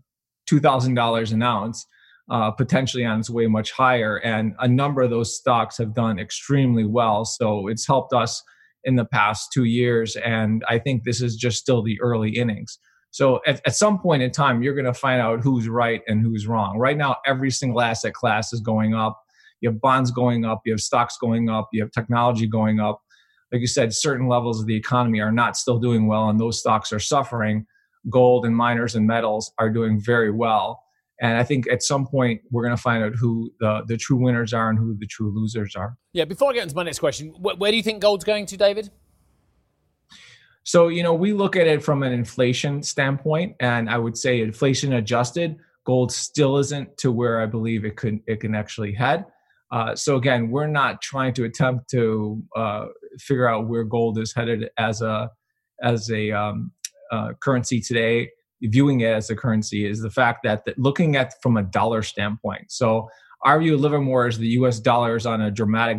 two 0.46 0.60
thousand 0.60 0.94
dollars 0.94 1.32
an 1.32 1.42
ounce. 1.42 1.86
Uh, 2.30 2.48
potentially 2.48 3.04
on 3.04 3.18
its 3.18 3.28
way 3.28 3.48
much 3.48 3.72
higher. 3.72 4.18
And 4.18 4.54
a 4.60 4.68
number 4.68 5.02
of 5.02 5.10
those 5.10 5.36
stocks 5.36 5.76
have 5.78 5.94
done 5.94 6.20
extremely 6.20 6.84
well. 6.84 7.24
So 7.24 7.66
it's 7.66 7.84
helped 7.84 8.12
us 8.12 8.40
in 8.84 8.94
the 8.94 9.04
past 9.04 9.50
two 9.52 9.64
years. 9.64 10.14
And 10.14 10.62
I 10.68 10.78
think 10.78 11.02
this 11.02 11.20
is 11.20 11.34
just 11.34 11.58
still 11.58 11.82
the 11.82 12.00
early 12.00 12.30
innings. 12.30 12.78
So 13.10 13.40
at, 13.46 13.60
at 13.66 13.74
some 13.74 13.98
point 13.98 14.22
in 14.22 14.30
time, 14.30 14.62
you're 14.62 14.74
going 14.74 14.84
to 14.84 14.94
find 14.94 15.20
out 15.20 15.40
who's 15.40 15.68
right 15.68 16.02
and 16.06 16.22
who's 16.22 16.46
wrong. 16.46 16.78
Right 16.78 16.96
now, 16.96 17.16
every 17.26 17.50
single 17.50 17.80
asset 17.80 18.14
class 18.14 18.52
is 18.52 18.60
going 18.60 18.94
up. 18.94 19.20
You 19.60 19.70
have 19.70 19.80
bonds 19.80 20.10
going 20.10 20.44
up, 20.44 20.62
you 20.64 20.72
have 20.72 20.80
stocks 20.80 21.18
going 21.18 21.50
up, 21.50 21.68
you 21.72 21.82
have 21.82 21.90
technology 21.90 22.46
going 22.46 22.80
up. 22.80 23.02
Like 23.52 23.60
you 23.60 23.66
said, 23.66 23.92
certain 23.92 24.28
levels 24.28 24.60
of 24.60 24.66
the 24.66 24.76
economy 24.76 25.20
are 25.20 25.32
not 25.32 25.56
still 25.56 25.78
doing 25.78 26.06
well, 26.06 26.28
and 26.28 26.38
those 26.38 26.60
stocks 26.60 26.92
are 26.92 27.00
suffering. 27.00 27.66
Gold 28.08 28.46
and 28.46 28.56
miners 28.56 28.94
and 28.94 29.06
metals 29.06 29.52
are 29.58 29.68
doing 29.68 30.00
very 30.00 30.30
well. 30.30 30.82
And 31.20 31.36
I 31.36 31.42
think 31.44 31.68
at 31.68 31.82
some 31.82 32.06
point 32.06 32.40
we're 32.50 32.62
going 32.62 32.76
to 32.76 32.82
find 32.82 33.04
out 33.04 33.14
who 33.14 33.52
the, 33.60 33.82
the 33.86 33.98
true 33.98 34.16
winners 34.16 34.54
are 34.54 34.70
and 34.70 34.78
who 34.78 34.96
the 34.98 35.06
true 35.06 35.30
losers 35.34 35.76
are. 35.76 35.98
Yeah, 36.14 36.24
before 36.24 36.50
I 36.50 36.54
get 36.54 36.62
into 36.62 36.74
my 36.74 36.84
next 36.84 37.00
question, 37.00 37.28
wh- 37.32 37.60
where 37.60 37.70
do 37.70 37.76
you 37.76 37.82
think 37.82 38.00
gold's 38.00 38.24
going 38.24 38.46
to, 38.46 38.56
David? 38.56 38.90
So, 40.70 40.86
you 40.86 41.02
know, 41.02 41.14
we 41.14 41.32
look 41.32 41.56
at 41.56 41.66
it 41.66 41.82
from 41.82 42.04
an 42.04 42.12
inflation 42.12 42.80
standpoint, 42.84 43.56
and 43.58 43.90
I 43.90 43.98
would 43.98 44.16
say 44.16 44.40
inflation 44.40 44.92
adjusted, 44.92 45.56
gold 45.84 46.12
still 46.12 46.58
isn't 46.58 46.96
to 46.98 47.10
where 47.10 47.40
I 47.40 47.46
believe 47.46 47.84
it 47.84 47.96
could 47.96 48.20
it 48.28 48.38
can 48.38 48.54
actually 48.54 48.94
head. 48.94 49.24
Uh, 49.72 49.96
so 49.96 50.14
again, 50.14 50.48
we're 50.48 50.68
not 50.68 51.02
trying 51.02 51.34
to 51.34 51.44
attempt 51.44 51.90
to 51.90 52.40
uh, 52.54 52.86
figure 53.18 53.48
out 53.48 53.66
where 53.66 53.82
gold 53.82 54.16
is 54.20 54.32
headed 54.32 54.70
as 54.78 55.02
a 55.02 55.28
as 55.82 56.08
a 56.08 56.30
um, 56.30 56.70
uh, 57.10 57.32
currency 57.42 57.80
today. 57.80 58.30
Viewing 58.62 59.00
it 59.00 59.12
as 59.12 59.28
a 59.28 59.34
currency 59.34 59.84
is 59.84 60.00
the 60.00 60.10
fact 60.10 60.44
that, 60.44 60.64
that 60.66 60.78
looking 60.78 61.16
at 61.16 61.34
from 61.42 61.56
a 61.56 61.64
dollar 61.64 62.00
standpoint. 62.00 62.70
So 62.70 63.08
our 63.44 63.58
view 63.58 63.74
of 63.74 63.80
Livermore 63.80 64.28
is 64.28 64.38
the 64.38 64.54
U.S. 64.60 64.78
dollar 64.78 65.16
is 65.16 65.26
on 65.26 65.40
a 65.40 65.50
dramatic 65.50 65.98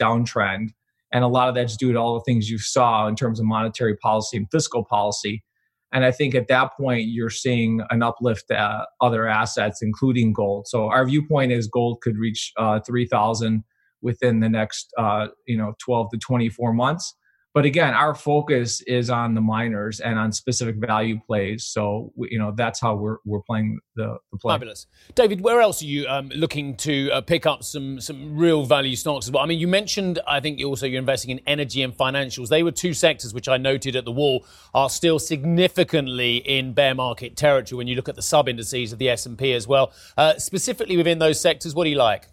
downtrend 0.00 0.70
and 1.16 1.24
a 1.24 1.28
lot 1.28 1.48
of 1.48 1.54
that's 1.54 1.78
due 1.78 1.94
to 1.94 1.98
all 1.98 2.12
the 2.12 2.20
things 2.30 2.50
you 2.50 2.58
saw 2.58 3.08
in 3.08 3.16
terms 3.16 3.40
of 3.40 3.46
monetary 3.46 3.96
policy 3.96 4.36
and 4.36 4.46
fiscal 4.50 4.84
policy. 4.84 5.42
And 5.90 6.04
I 6.04 6.10
think 6.10 6.34
at 6.34 6.46
that 6.48 6.76
point, 6.76 7.08
you're 7.08 7.30
seeing 7.30 7.80
an 7.88 8.02
uplift 8.02 8.48
to 8.48 8.84
other 9.00 9.26
assets, 9.26 9.80
including 9.80 10.34
gold. 10.34 10.66
So 10.66 10.90
our 10.90 11.06
viewpoint 11.06 11.52
is 11.52 11.68
gold 11.68 12.02
could 12.02 12.18
reach 12.18 12.52
uh, 12.58 12.80
3,000 12.80 13.64
within 14.02 14.40
the 14.40 14.50
next, 14.50 14.92
uh, 14.98 15.28
you 15.46 15.56
know, 15.56 15.72
12 15.78 16.10
to 16.10 16.18
24 16.18 16.74
months. 16.74 17.14
But 17.56 17.64
again, 17.64 17.94
our 17.94 18.14
focus 18.14 18.82
is 18.82 19.08
on 19.08 19.32
the 19.32 19.40
miners 19.40 20.00
and 20.00 20.18
on 20.18 20.30
specific 20.30 20.76
value 20.76 21.18
plays. 21.26 21.64
So 21.64 22.12
you 22.18 22.38
know 22.38 22.52
that's 22.54 22.78
how 22.78 22.96
we're 22.96 23.16
we're 23.24 23.40
playing 23.40 23.80
the, 23.94 24.18
the 24.30 24.36
play. 24.36 24.52
Fabulous, 24.52 24.86
David. 25.14 25.40
Where 25.40 25.62
else 25.62 25.80
are 25.80 25.86
you 25.86 26.06
um, 26.06 26.28
looking 26.34 26.76
to 26.76 27.10
uh, 27.12 27.22
pick 27.22 27.46
up 27.46 27.64
some 27.64 27.98
some 27.98 28.36
real 28.36 28.66
value 28.66 28.94
stocks 28.94 29.26
as 29.26 29.32
well? 29.32 29.42
I 29.42 29.46
mean, 29.46 29.58
you 29.58 29.68
mentioned 29.68 30.18
I 30.28 30.38
think 30.38 30.62
also 30.62 30.84
you're 30.84 30.98
investing 30.98 31.30
in 31.30 31.40
energy 31.46 31.80
and 31.80 31.96
financials. 31.96 32.48
They 32.48 32.62
were 32.62 32.72
two 32.72 32.92
sectors 32.92 33.32
which 33.32 33.48
I 33.48 33.56
noted 33.56 33.96
at 33.96 34.04
the 34.04 34.12
wall 34.12 34.44
are 34.74 34.90
still 34.90 35.18
significantly 35.18 36.36
in 36.36 36.74
bear 36.74 36.94
market 36.94 37.38
territory 37.38 37.78
when 37.78 37.86
you 37.86 37.94
look 37.94 38.10
at 38.10 38.16
the 38.16 38.22
sub 38.22 38.50
indices 38.50 38.92
of 38.92 38.98
the 38.98 39.08
S 39.08 39.24
and 39.24 39.38
P 39.38 39.54
as 39.54 39.66
well. 39.66 39.94
Uh, 40.18 40.34
specifically 40.36 40.98
within 40.98 41.20
those 41.20 41.40
sectors, 41.40 41.74
what 41.74 41.84
do 41.84 41.90
you 41.90 41.96
like? 41.96 42.28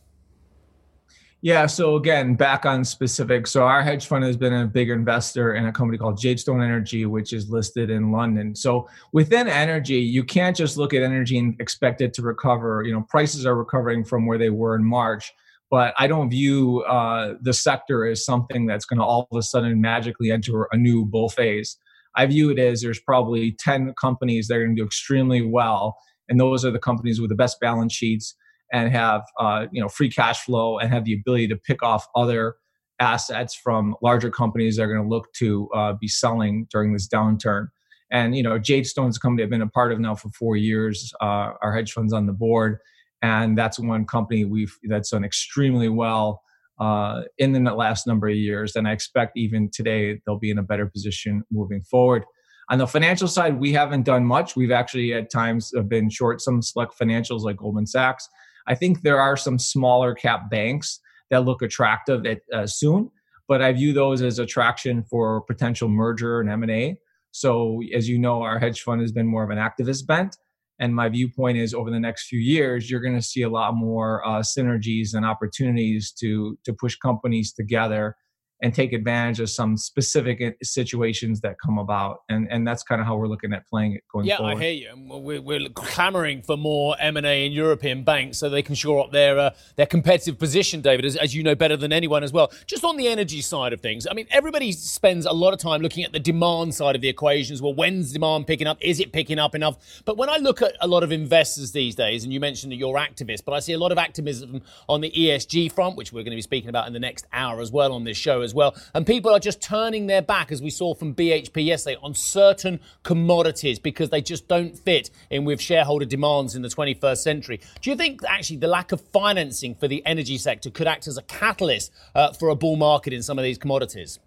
Yeah. 1.43 1.65
So 1.65 1.97
again, 1.97 2.35
back 2.35 2.65
on 2.65 2.85
specific. 2.85 3.47
So 3.47 3.63
our 3.63 3.83
hedge 3.83 4.07
fund 4.07 4.23
has 4.23 4.37
been 4.37 4.53
a 4.53 4.65
big 4.65 4.89
investor 4.89 5.55
in 5.55 5.65
a 5.65 5.73
company 5.73 5.97
called 5.97 6.17
Jadestone 6.17 6.63
Energy, 6.63 7.05
which 7.05 7.33
is 7.33 7.49
listed 7.49 7.89
in 7.89 8.13
London. 8.13 8.55
So 8.55 8.87
within 9.11 9.49
energy, 9.49 9.99
you 9.99 10.23
can't 10.23 10.55
just 10.55 10.77
look 10.77 10.93
at 10.93 11.03
energy 11.03 11.37
and 11.37 11.59
expect 11.59 11.99
it 11.99 12.13
to 12.13 12.21
recover. 12.21 12.83
You 12.85 12.93
know, 12.93 13.05
prices 13.09 13.45
are 13.45 13.55
recovering 13.55 14.05
from 14.05 14.25
where 14.25 14.37
they 14.37 14.51
were 14.51 14.73
in 14.73 14.85
March, 14.85 15.33
but 15.69 15.93
I 15.99 16.07
don't 16.07 16.29
view 16.29 16.79
uh, 16.83 17.33
the 17.41 17.51
sector 17.51 18.05
as 18.05 18.23
something 18.23 18.65
that's 18.65 18.85
going 18.85 18.99
to 18.99 19.05
all 19.05 19.27
of 19.29 19.37
a 19.37 19.43
sudden 19.43 19.81
magically 19.81 20.31
enter 20.31 20.69
a 20.71 20.77
new 20.77 21.03
bull 21.05 21.27
phase. 21.27 21.77
I 22.15 22.25
view 22.25 22.51
it 22.51 22.59
as 22.59 22.81
there's 22.81 23.01
probably 23.01 23.57
10 23.59 23.95
companies 23.99 24.47
that 24.47 24.55
are 24.55 24.63
going 24.63 24.77
to 24.77 24.81
do 24.81 24.85
extremely 24.85 25.41
well. 25.41 25.97
And 26.29 26.39
those 26.39 26.63
are 26.63 26.71
the 26.71 26.79
companies 26.79 27.19
with 27.19 27.31
the 27.31 27.35
best 27.35 27.59
balance 27.59 27.91
sheets 27.91 28.33
and 28.71 28.91
have 28.91 29.23
uh, 29.39 29.67
you 29.71 29.81
know 29.81 29.87
free 29.87 30.09
cash 30.09 30.43
flow 30.43 30.79
and 30.79 30.91
have 30.91 31.05
the 31.05 31.13
ability 31.13 31.47
to 31.47 31.55
pick 31.55 31.83
off 31.83 32.07
other 32.15 32.55
assets 32.99 33.55
from 33.55 33.95
larger 34.01 34.29
companies 34.29 34.77
that 34.77 34.83
are 34.83 34.87
going 34.87 35.03
to 35.03 35.09
look 35.09 35.31
to 35.33 35.69
uh, 35.75 35.93
be 35.93 36.07
selling 36.07 36.67
during 36.71 36.93
this 36.93 37.07
downturn. 37.07 37.67
And 38.11 38.35
you 38.35 38.43
know, 38.43 38.59
Jadestone's 38.59 39.17
a 39.17 39.19
company 39.19 39.43
I've 39.43 39.49
been 39.49 39.61
a 39.61 39.67
part 39.67 39.91
of 39.91 39.99
now 39.99 40.15
for 40.15 40.29
four 40.29 40.55
years. 40.55 41.13
Uh, 41.19 41.53
our 41.61 41.73
hedge 41.75 41.91
fund's 41.91 42.13
on 42.13 42.27
the 42.27 42.33
board, 42.33 42.77
and 43.21 43.57
that's 43.57 43.79
one 43.79 44.05
company 44.05 44.45
we've 44.45 44.77
that's 44.83 45.09
done 45.09 45.23
extremely 45.23 45.89
well 45.89 46.43
uh, 46.79 47.21
in 47.37 47.53
the 47.53 47.59
last 47.59 48.07
number 48.07 48.27
of 48.27 48.35
years. 48.35 48.75
And 48.75 48.87
I 48.87 48.91
expect 48.91 49.37
even 49.37 49.69
today 49.71 50.19
they'll 50.25 50.39
be 50.39 50.51
in 50.51 50.57
a 50.57 50.63
better 50.63 50.85
position 50.85 51.43
moving 51.51 51.81
forward. 51.83 52.23
On 52.69 52.77
the 52.77 52.87
financial 52.87 53.27
side, 53.27 53.59
we 53.59 53.73
haven't 53.73 54.03
done 54.03 54.25
much. 54.25 54.55
We've 54.55 54.71
actually 54.71 55.13
at 55.13 55.29
times 55.29 55.73
been 55.87 56.09
short 56.09 56.41
some 56.41 56.61
select 56.61 56.97
financials 56.97 57.41
like 57.41 57.57
Goldman 57.57 57.87
Sachs. 57.87 58.29
I 58.67 58.75
think 58.75 59.01
there 59.01 59.19
are 59.19 59.37
some 59.37 59.59
smaller 59.59 60.13
cap 60.13 60.49
banks 60.49 60.99
that 61.29 61.45
look 61.45 61.61
attractive 61.61 62.25
at, 62.25 62.41
uh, 62.53 62.67
soon, 62.67 63.11
but 63.47 63.61
I 63.61 63.71
view 63.73 63.93
those 63.93 64.21
as 64.21 64.39
attraction 64.39 65.03
for 65.03 65.41
potential 65.41 65.89
merger 65.89 66.39
and 66.39 66.49
M&A. 66.49 66.97
So 67.31 67.81
as 67.93 68.07
you 68.07 68.19
know, 68.19 68.41
our 68.41 68.59
hedge 68.59 68.81
fund 68.81 69.01
has 69.01 69.11
been 69.11 69.27
more 69.27 69.43
of 69.43 69.49
an 69.49 69.57
activist 69.57 70.05
bent. 70.05 70.37
And 70.79 70.95
my 70.95 71.07
viewpoint 71.09 71.57
is 71.57 71.73
over 71.73 71.91
the 71.91 71.99
next 71.99 72.27
few 72.27 72.39
years, 72.39 72.89
you're 72.89 72.99
going 72.99 73.15
to 73.15 73.21
see 73.21 73.43
a 73.43 73.49
lot 73.49 73.75
more 73.75 74.25
uh, 74.27 74.39
synergies 74.39 75.13
and 75.13 75.25
opportunities 75.25 76.11
to, 76.19 76.57
to 76.65 76.73
push 76.73 76.95
companies 76.95 77.53
together 77.53 78.15
and 78.63 78.73
take 78.73 78.93
advantage 78.93 79.41
of 79.41 79.49
some 79.49 79.75
specific 79.75 80.57
situations 80.63 81.41
that 81.41 81.57
come 81.63 81.77
about. 81.77 82.19
And 82.29 82.47
and 82.49 82.65
that's 82.65 82.81
kind 82.81 83.01
of 83.01 83.05
how 83.05 83.17
we're 83.17 83.27
looking 83.27 83.53
at 83.53 83.67
playing 83.67 83.93
it 83.93 84.03
going 84.11 84.25
forward. 84.25 84.27
yeah, 84.27 84.37
forward. 84.37 84.57
I 84.57 84.63
hear 84.63 84.71
you. 84.71 85.19
We're, 85.19 85.41
we're 85.41 85.69
clamoring 85.75 86.43
for 86.43 86.55
more 86.55 86.95
M&A 86.99 87.45
in 87.45 87.51
European 87.51 88.05
banks 88.05 88.37
so 88.37 88.49
they 88.49 88.61
can 88.61 88.73
shore 88.73 89.03
up 89.03 89.11
their 89.11 89.37
uh, 89.37 89.49
their 89.75 89.85
competitive 89.85 90.39
position, 90.39 90.81
David, 90.81 91.03
as, 91.03 91.17
as 91.17 91.35
you 91.35 91.43
know 91.43 91.55
better 91.55 91.75
than 91.75 91.91
anyone 91.91 92.23
as 92.23 92.31
well. 92.31 92.51
Just 92.65 92.85
on 92.85 92.95
the 92.95 93.07
energy 93.07 93.41
side 93.41 93.73
of 93.73 93.81
things, 93.81 94.07
I 94.09 94.13
mean, 94.13 94.27
everybody 94.31 94.71
spends 94.71 95.25
a 95.25 95.33
lot 95.33 95.51
of 95.53 95.59
time 95.59 95.81
looking 95.81 96.05
at 96.05 96.13
the 96.13 96.19
demand 96.19 96.73
side 96.73 96.95
of 96.95 97.01
the 97.01 97.09
equations. 97.09 97.61
Well, 97.61 97.73
when's 97.73 98.13
demand 98.13 98.47
picking 98.47 98.65
up? 98.65 98.77
Is 98.79 99.01
it 99.01 99.11
picking 99.11 99.39
up 99.39 99.55
enough? 99.55 100.01
But 100.05 100.17
when 100.17 100.29
I 100.29 100.37
look 100.37 100.61
at 100.61 100.73
a 100.79 100.87
lot 100.87 101.03
of 101.03 101.11
investors 101.11 101.73
these 101.73 101.95
days, 101.95 102.23
and 102.23 102.31
you 102.31 102.39
mentioned 102.39 102.71
that 102.71 102.77
you're 102.77 102.95
activist, 102.95 103.43
but 103.45 103.51
I 103.51 103.59
see 103.59 103.73
a 103.73 103.77
lot 103.77 103.91
of 103.91 103.97
activism 103.97 104.61
on 104.87 105.01
the 105.01 105.11
ESG 105.11 105.73
front, 105.73 105.97
which 105.97 106.13
we're 106.13 106.23
going 106.23 106.31
to 106.31 106.37
be 106.37 106.41
speaking 106.41 106.69
about 106.69 106.87
in 106.87 106.93
the 106.93 106.99
next 106.99 107.27
hour 107.33 107.59
as 107.59 107.69
well 107.69 107.91
on 107.91 108.05
this 108.05 108.15
show 108.15 108.39
as 108.39 108.52
well. 108.53 108.75
And 108.93 109.05
people 109.05 109.31
are 109.31 109.39
just 109.39 109.61
turning 109.61 110.07
their 110.07 110.21
back, 110.21 110.51
as 110.51 110.61
we 110.61 110.69
saw 110.69 110.93
from 110.93 111.13
BHP 111.13 111.65
yesterday, 111.65 111.97
on 112.01 112.13
certain 112.13 112.79
commodities 113.03 113.79
because 113.79 114.09
they 114.09 114.21
just 114.21 114.47
don't 114.47 114.77
fit 114.77 115.09
in 115.29 115.45
with 115.45 115.61
shareholder 115.61 116.05
demands 116.05 116.55
in 116.55 116.61
the 116.61 116.69
21st 116.69 117.17
century. 117.17 117.61
Do 117.81 117.89
you 117.89 117.95
think 117.95 118.21
actually 118.27 118.57
the 118.57 118.67
lack 118.67 118.91
of 118.91 119.01
financing 119.01 119.75
for 119.75 119.87
the 119.87 120.05
energy 120.05 120.37
sector 120.37 120.69
could 120.69 120.87
act 120.87 121.07
as 121.07 121.17
a 121.17 121.23
catalyst 121.23 121.91
uh, 122.15 122.33
for 122.33 122.49
a 122.49 122.55
bull 122.55 122.75
market 122.75 123.13
in 123.13 123.23
some 123.23 123.37
of 123.37 123.43
these 123.43 123.57
commodities? 123.57 124.19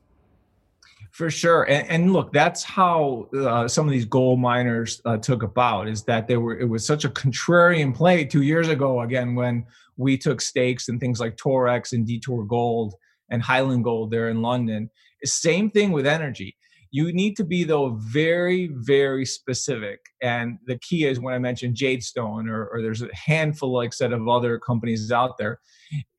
For 1.16 1.30
sure, 1.30 1.62
and, 1.62 1.88
and 1.88 2.12
look, 2.12 2.30
that's 2.30 2.62
how 2.62 3.30
uh, 3.34 3.66
some 3.68 3.86
of 3.86 3.90
these 3.90 4.04
gold 4.04 4.38
miners 4.38 5.00
uh, 5.06 5.16
took 5.16 5.42
about. 5.42 5.88
Is 5.88 6.02
that 6.02 6.28
they 6.28 6.36
were 6.36 6.58
it 6.58 6.68
was 6.68 6.86
such 6.86 7.06
a 7.06 7.08
contrarian 7.08 7.94
play 7.94 8.22
two 8.26 8.42
years 8.42 8.68
ago. 8.68 9.00
Again, 9.00 9.34
when 9.34 9.64
we 9.96 10.18
took 10.18 10.42
stakes 10.42 10.90
in 10.90 10.98
things 10.98 11.18
like 11.18 11.36
Torex 11.36 11.94
and 11.94 12.06
Detour 12.06 12.44
Gold 12.44 12.96
and 13.30 13.42
Highland 13.42 13.84
Gold 13.84 14.10
there 14.10 14.28
in 14.28 14.42
London. 14.42 14.90
Same 15.24 15.70
thing 15.70 15.92
with 15.92 16.06
energy. 16.06 16.56
You 16.90 17.12
need 17.12 17.36
to 17.36 17.44
be 17.44 17.64
though 17.64 17.96
very, 18.00 18.70
very 18.72 19.24
specific. 19.24 20.00
And 20.22 20.58
the 20.66 20.78
key 20.78 21.04
is 21.04 21.20
when 21.20 21.34
I 21.34 21.38
mentioned 21.38 21.74
Jadestone, 21.74 22.48
or, 22.48 22.68
or 22.68 22.80
there's 22.80 23.02
a 23.02 23.08
handful, 23.12 23.74
like 23.74 23.92
set 23.92 24.12
of 24.12 24.28
other 24.28 24.58
companies 24.58 25.10
out 25.10 25.36
there 25.38 25.58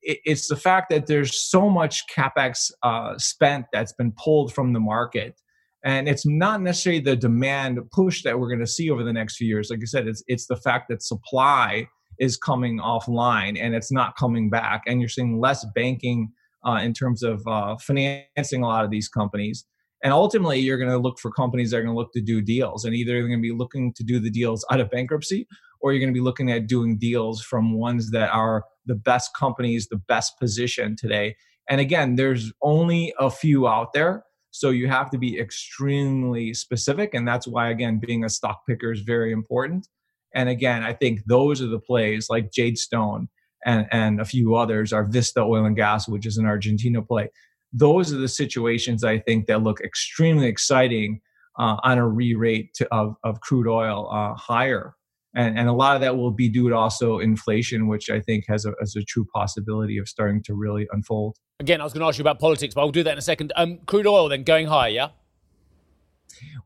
it's 0.02 0.48
the 0.48 0.56
fact 0.56 0.90
that 0.90 1.06
there's 1.06 1.38
so 1.38 1.68
much 1.68 2.04
capex 2.08 2.70
uh, 2.82 3.16
spent 3.18 3.66
that's 3.72 3.92
been 3.92 4.12
pulled 4.12 4.52
from 4.52 4.72
the 4.72 4.80
market 4.80 5.40
and 5.84 6.08
it's 6.08 6.26
not 6.26 6.60
necessarily 6.60 7.00
the 7.00 7.16
demand 7.16 7.78
push 7.92 8.22
that 8.22 8.38
we're 8.38 8.48
going 8.48 8.58
to 8.58 8.66
see 8.66 8.90
over 8.90 9.04
the 9.04 9.12
next 9.12 9.36
few 9.36 9.46
years 9.46 9.70
like 9.70 9.80
i 9.82 9.86
said 9.86 10.08
it's 10.08 10.22
it's 10.26 10.46
the 10.46 10.56
fact 10.56 10.88
that 10.88 11.02
supply 11.02 11.86
is 12.18 12.36
coming 12.36 12.78
offline 12.78 13.56
and 13.60 13.74
it's 13.74 13.92
not 13.92 14.16
coming 14.16 14.50
back 14.50 14.82
and 14.86 15.00
you're 15.00 15.08
seeing 15.08 15.38
less 15.38 15.64
banking 15.74 16.30
uh, 16.66 16.80
in 16.82 16.92
terms 16.92 17.22
of 17.22 17.46
uh, 17.46 17.76
financing 17.76 18.62
a 18.62 18.66
lot 18.66 18.84
of 18.84 18.90
these 18.90 19.08
companies 19.08 19.64
and 20.02 20.12
ultimately 20.12 20.58
you're 20.58 20.78
going 20.78 20.90
to 20.90 20.98
look 20.98 21.18
for 21.18 21.30
companies 21.30 21.70
that 21.70 21.78
are 21.78 21.82
going 21.82 21.94
to 21.94 21.98
look 21.98 22.12
to 22.12 22.20
do 22.20 22.40
deals 22.40 22.84
and 22.84 22.94
either 22.94 23.12
they're 23.12 23.26
going 23.26 23.38
to 23.38 23.42
be 23.42 23.52
looking 23.52 23.92
to 23.94 24.04
do 24.04 24.20
the 24.20 24.30
deals 24.30 24.64
out 24.70 24.80
of 24.80 24.90
bankruptcy 24.90 25.46
or 25.80 25.92
you're 25.92 26.00
going 26.00 26.12
to 26.12 26.18
be 26.18 26.24
looking 26.24 26.50
at 26.50 26.66
doing 26.66 26.98
deals 26.98 27.42
from 27.42 27.74
ones 27.74 28.10
that 28.10 28.30
are 28.30 28.64
the 28.86 28.94
best 28.94 29.34
companies, 29.36 29.88
the 29.88 29.96
best 30.08 30.38
position 30.38 30.96
today. 30.96 31.36
And 31.68 31.80
again, 31.80 32.16
there's 32.16 32.52
only 32.62 33.14
a 33.18 33.30
few 33.30 33.68
out 33.68 33.92
there. 33.92 34.24
So 34.50 34.70
you 34.70 34.88
have 34.88 35.10
to 35.10 35.18
be 35.18 35.38
extremely 35.38 36.54
specific. 36.54 37.14
And 37.14 37.28
that's 37.28 37.46
why, 37.46 37.68
again, 37.68 38.00
being 38.04 38.24
a 38.24 38.30
stock 38.30 38.62
picker 38.66 38.90
is 38.90 39.02
very 39.02 39.30
important. 39.30 39.86
And 40.34 40.48
again, 40.48 40.82
I 40.82 40.94
think 40.94 41.20
those 41.26 41.62
are 41.62 41.66
the 41.66 41.78
plays 41.78 42.28
like 42.30 42.50
Jadestone 42.50 43.28
and, 43.68 43.86
and 43.92 44.20
a 44.20 44.24
few 44.24 44.54
others 44.54 44.92
are 44.92 45.04
Vista 45.04 45.40
Oil 45.40 45.64
and 45.64 45.76
Gas, 45.76 46.08
which 46.08 46.26
is 46.26 46.36
an 46.36 46.46
Argentina 46.46 47.02
play. 47.02 47.28
Those 47.72 48.12
are 48.12 48.18
the 48.18 48.28
situations 48.28 49.04
I 49.04 49.18
think 49.18 49.46
that 49.46 49.62
look 49.62 49.80
extremely 49.80 50.46
exciting 50.46 51.20
uh, 51.58 51.76
on 51.82 51.98
a 51.98 52.08
re 52.08 52.34
rate 52.34 52.76
of, 52.90 53.14
of 53.22 53.40
crude 53.40 53.68
oil 53.68 54.08
uh, 54.10 54.34
higher 54.34 54.94
and, 55.34 55.58
and 55.58 55.68
a 55.68 55.72
lot 55.72 55.94
of 55.94 56.00
that 56.00 56.16
will 56.16 56.30
be 56.30 56.48
due 56.48 56.68
to 56.68 56.74
also 56.74 57.18
inflation, 57.18 57.86
which 57.86 58.10
I 58.10 58.20
think 58.20 58.44
has 58.48 58.64
a, 58.64 58.72
has 58.80 58.96
a 58.96 59.02
true 59.02 59.26
possibility 59.34 59.98
of 59.98 60.08
starting 60.08 60.42
to 60.44 60.54
really 60.54 60.88
unfold. 60.90 61.36
Again, 61.60 61.80
I 61.80 61.84
was 61.84 61.92
going 61.92 62.00
to 62.00 62.08
ask 62.08 62.18
you 62.18 62.22
about 62.22 62.38
politics, 62.38 62.74
but 62.74 62.80
I'll 62.80 62.90
do 62.90 63.02
that 63.02 63.12
in 63.12 63.18
a 63.18 63.22
second. 63.22 63.52
Um, 63.56 63.78
crude 63.86 64.06
oil 64.06 64.28
then 64.28 64.42
going 64.42 64.66
higher, 64.66 64.90
yeah? 64.90 65.08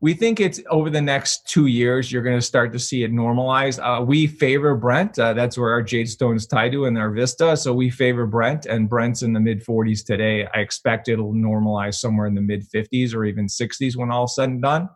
We 0.01 0.13
think 0.13 0.39
it's 0.39 0.61
over 0.69 0.89
the 0.89 1.01
next 1.01 1.47
two 1.47 1.67
years, 1.67 2.11
you're 2.11 2.23
going 2.23 2.37
to 2.37 2.45
start 2.45 2.73
to 2.73 2.79
see 2.79 3.03
it 3.03 3.11
normalize. 3.11 3.79
Uh, 3.81 4.03
we 4.03 4.27
favor 4.27 4.75
Brent. 4.75 5.17
Uh, 5.17 5.33
that's 5.33 5.57
where 5.57 5.71
our 5.71 5.81
Jadestone's 5.81 6.45
tied 6.45 6.73
to 6.73 6.85
and 6.85 6.97
our 6.97 7.11
Vista. 7.11 7.55
So 7.55 7.73
we 7.73 7.89
favor 7.89 8.25
Brent, 8.25 8.65
and 8.65 8.89
Brent's 8.89 9.21
in 9.23 9.33
the 9.33 9.39
mid 9.39 9.63
40s 9.65 10.05
today. 10.05 10.47
I 10.53 10.59
expect 10.59 11.07
it'll 11.07 11.33
normalize 11.33 11.95
somewhere 11.95 12.27
in 12.27 12.35
the 12.35 12.41
mid 12.41 12.69
50s 12.69 13.13
or 13.13 13.25
even 13.25 13.47
60s 13.47 13.95
when 13.95 14.11
all 14.11 14.27
said 14.27 14.49
and 14.49 14.61
done. 14.61 14.89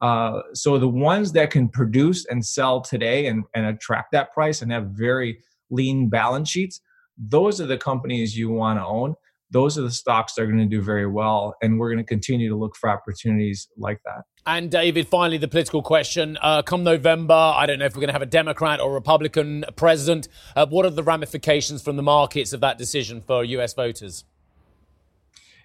Uh, 0.00 0.40
so 0.54 0.78
the 0.78 0.88
ones 0.88 1.32
that 1.32 1.50
can 1.50 1.68
produce 1.68 2.26
and 2.26 2.44
sell 2.44 2.80
today 2.80 3.26
and, 3.26 3.44
and 3.54 3.66
attract 3.66 4.12
that 4.12 4.32
price 4.32 4.62
and 4.62 4.72
have 4.72 4.86
very 4.92 5.42
lean 5.70 6.08
balance 6.08 6.48
sheets, 6.48 6.80
those 7.18 7.60
are 7.60 7.66
the 7.66 7.76
companies 7.76 8.36
you 8.36 8.50
want 8.50 8.78
to 8.78 8.84
own. 8.84 9.14
Those 9.50 9.76
are 9.78 9.82
the 9.82 9.90
stocks 9.90 10.34
that 10.34 10.42
are 10.42 10.46
going 10.46 10.58
to 10.58 10.64
do 10.64 10.80
very 10.80 11.06
well. 11.06 11.56
And 11.62 11.78
we're 11.78 11.88
going 11.88 12.04
to 12.04 12.08
continue 12.08 12.48
to 12.48 12.56
look 12.56 12.76
for 12.76 12.88
opportunities 12.88 13.68
like 13.76 14.00
that. 14.04 14.22
And 14.46 14.70
David, 14.70 15.08
finally, 15.08 15.38
the 15.38 15.48
political 15.48 15.82
question. 15.82 16.38
Uh, 16.40 16.62
come 16.62 16.82
November, 16.82 17.34
I 17.34 17.66
don't 17.66 17.78
know 17.78 17.84
if 17.84 17.94
we're 17.94 18.00
going 18.00 18.08
to 18.08 18.14
have 18.14 18.22
a 18.22 18.26
Democrat 18.26 18.80
or 18.80 18.92
Republican 18.92 19.64
president. 19.76 20.28
Uh, 20.56 20.66
what 20.66 20.86
are 20.86 20.90
the 20.90 21.02
ramifications 21.02 21.82
from 21.82 21.96
the 21.96 22.02
markets 22.02 22.52
of 22.52 22.60
that 22.60 22.78
decision 22.78 23.20
for 23.20 23.44
US 23.44 23.74
voters? 23.74 24.24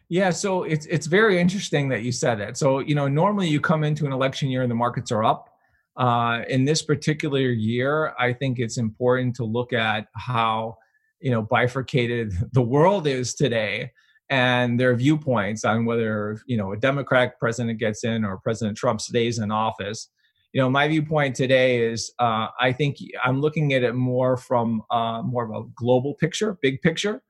Yeah, 0.08 0.30
so 0.30 0.64
it's 0.64 0.86
it's 0.86 1.08
very 1.08 1.40
interesting 1.40 1.90
that 1.90 2.04
you 2.04 2.12
said 2.12 2.36
that. 2.40 2.58
So 2.58 2.80
you 2.80 2.94
know, 2.94 3.08
normally 3.08 3.48
you 3.48 3.60
come 3.60 3.84
into 3.84 4.06
an 4.06 4.12
election 4.12 4.50
year 4.50 4.62
and 4.62 4.70
the 4.70 4.76
markets 4.76 5.12
are 5.12 5.24
up. 5.24 5.50
Uh, 5.98 6.42
in 6.50 6.66
this 6.66 6.82
particular 6.82 7.40
year, 7.40 8.14
I 8.20 8.34
think 8.34 8.60
it's 8.60 8.78
important 8.78 9.36
to 9.38 9.46
look 9.46 9.74
at 9.74 10.08
how 10.14 10.78
you 11.20 11.32
know 11.32 11.42
bifurcated 11.42 12.34
the 12.54 12.62
world 12.62 13.08
is 13.08 13.34
today 13.34 13.92
and 14.30 14.80
their 14.80 14.96
viewpoints 14.96 15.64
on 15.64 15.86
whether 15.86 16.42
you 16.48 16.58
know 16.58 16.72
a 16.72 16.78
Democratic 16.78 17.40
president 17.40 17.80
gets 17.80 18.04
in 18.04 18.26
or 18.26 18.38
President 18.38 18.78
Trump 18.78 19.02
stays 19.02 19.40
in 19.40 19.52
office. 19.52 20.10
You 20.54 20.62
know, 20.62 20.70
my 20.70 20.88
viewpoint 20.88 21.36
today 21.36 21.86
is 21.86 22.14
uh, 22.18 22.48
I 22.62 22.72
think 22.72 22.96
I'm 23.24 23.42
looking 23.42 23.74
at 23.74 23.84
it 23.84 23.94
more 23.94 24.38
from 24.38 24.84
uh, 24.90 25.22
more 25.22 25.44
of 25.44 25.52
a 25.52 25.68
global 25.76 26.14
picture, 26.14 26.58
big 26.62 26.82
picture 26.82 27.22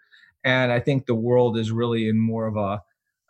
and 0.46 0.72
I 0.72 0.80
think 0.80 1.08
the 1.08 1.16
world 1.16 1.58
is 1.58 1.72
really 1.72 2.08
in 2.08 2.20
more 2.20 2.46
of 2.46 2.56
a, 2.56 2.82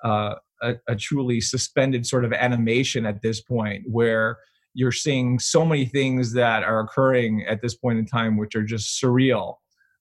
uh, 0.05 0.35
a, 0.61 0.75
a 0.89 0.95
truly 0.95 1.39
suspended 1.39 2.05
sort 2.05 2.25
of 2.25 2.33
animation 2.33 3.05
at 3.05 3.21
this 3.21 3.41
point, 3.41 3.85
where 3.87 4.37
you're 4.73 4.91
seeing 4.91 5.39
so 5.39 5.65
many 5.65 5.85
things 5.85 6.33
that 6.33 6.63
are 6.63 6.81
occurring 6.81 7.45
at 7.47 7.61
this 7.61 7.73
point 7.73 7.97
in 7.97 8.05
time, 8.05 8.35
which 8.35 8.53
are 8.55 8.63
just 8.63 9.01
surreal. 9.01 9.55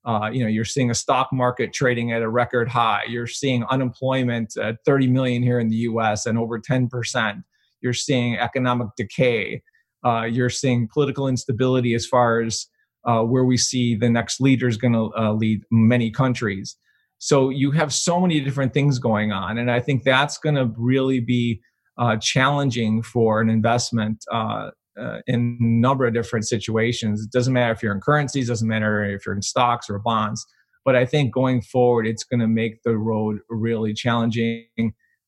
Uh, 0.05 0.29
you 0.33 0.43
know, 0.43 0.49
you're 0.49 0.65
seeing 0.65 0.91
a 0.91 0.95
stock 0.95 1.29
market 1.33 1.73
trading 1.73 2.13
at 2.13 2.23
a 2.23 2.29
record 2.29 2.69
high. 2.69 3.03
You're 3.09 3.27
seeing 3.27 3.65
unemployment 3.71 4.57
at 4.57 4.77
30 4.85 5.09
million 5.09 5.43
here 5.43 5.59
in 5.59 5.69
the 5.69 5.77
U.S. 5.77 6.27
and 6.27 6.39
over 6.39 6.59
10 6.59 6.89
percent. 6.89 7.39
You're 7.81 7.95
seeing 7.95 8.37
economic 8.37 8.89
decay. 8.97 9.63
Uh, 10.05 10.25
you're 10.25 10.51
seeing 10.51 10.89
political 10.93 11.29
instability 11.29 11.95
as 11.95 12.07
far 12.07 12.41
as 12.41 12.67
uh, 13.07 13.23
where 13.23 13.45
we 13.45 13.57
see 13.57 13.95
the 13.95 14.11
next 14.11 14.41
leader 14.41 14.69
is 14.69 14.77
going 14.77 14.93
to 14.93 15.11
uh, 15.17 15.33
lead 15.33 15.63
many 15.71 16.11
countries. 16.11 16.77
So 17.19 17.49
you 17.49 17.71
have 17.71 17.93
so 17.93 18.21
many 18.21 18.41
different 18.41 18.75
things 18.75 18.99
going 18.99 19.33
on. 19.33 19.57
And 19.59 19.71
I 19.71 19.81
think 19.81 20.05
that's 20.05 20.37
going 20.39 20.57
to 20.57 20.73
really 20.77 21.21
be 21.21 21.61
uh, 21.97 22.17
challenging 22.17 23.03
for 23.03 23.41
an 23.41 23.49
investment 23.49 24.25
uh, 24.99 25.05
uh, 25.05 25.21
in 25.27 25.59
a 25.61 25.65
number 25.65 26.07
of 26.07 26.15
different 26.15 26.47
situations. 26.47 27.23
It 27.23 27.31
doesn't 27.31 27.53
matter 27.53 27.73
if 27.73 27.83
you're 27.83 27.95
in 27.95 28.01
currencies, 28.01 28.49
doesn't 28.49 28.69
matter 28.69 29.05
if 29.05 29.27
you're 29.27 29.35
in 29.35 29.43
stocks 29.43 29.89
or 29.89 29.99
bonds. 29.99 30.45
But 30.85 30.97
I 30.97 31.07
think 31.07 31.33
going 31.33 31.63
forward, 31.63 32.07
it's 32.07 32.25
going 32.25 32.41
to 32.41 32.47
make 32.47 32.83
the 32.83 32.97
road 32.97 33.39
really 33.49 33.95
challenging. 33.95 34.67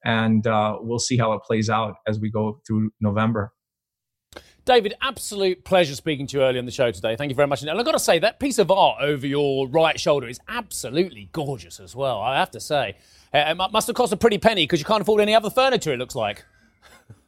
And 0.04 0.46
uh, 0.46 0.78
we'll 0.80 0.98
see 0.98 1.16
how 1.16 1.32
it 1.32 1.42
plays 1.42 1.70
out 1.70 1.96
as 2.06 2.20
we 2.20 2.30
go 2.30 2.60
through 2.66 2.90
November. 3.00 3.52
David, 4.64 4.94
absolute 5.00 5.64
pleasure 5.64 5.94
speaking 5.94 6.26
to 6.26 6.38
you 6.38 6.42
early 6.42 6.58
on 6.58 6.66
the 6.66 6.72
show 6.72 6.90
today. 6.90 7.14
Thank 7.16 7.30
you 7.30 7.36
very 7.36 7.46
much. 7.46 7.62
And 7.62 7.70
I've 7.70 7.84
got 7.84 7.92
to 7.92 8.00
say, 8.00 8.18
that 8.18 8.40
piece 8.40 8.58
of 8.58 8.70
art 8.70 9.00
over 9.00 9.26
your 9.26 9.68
right 9.68 9.98
shoulder 9.98 10.26
is 10.26 10.40
absolutely 10.48 11.28
gorgeous 11.32 11.78
as 11.78 11.94
well, 11.94 12.20
I 12.20 12.36
have 12.38 12.50
to 12.50 12.60
say. 12.60 12.96
It 13.32 13.56
must 13.56 13.86
have 13.86 13.94
cost 13.94 14.12
a 14.12 14.16
pretty 14.16 14.38
penny 14.38 14.64
because 14.64 14.80
you 14.80 14.84
can't 14.84 15.00
afford 15.00 15.20
any 15.20 15.34
other 15.34 15.50
furniture, 15.50 15.92
it 15.92 15.98
looks 15.98 16.16
like. 16.16 16.44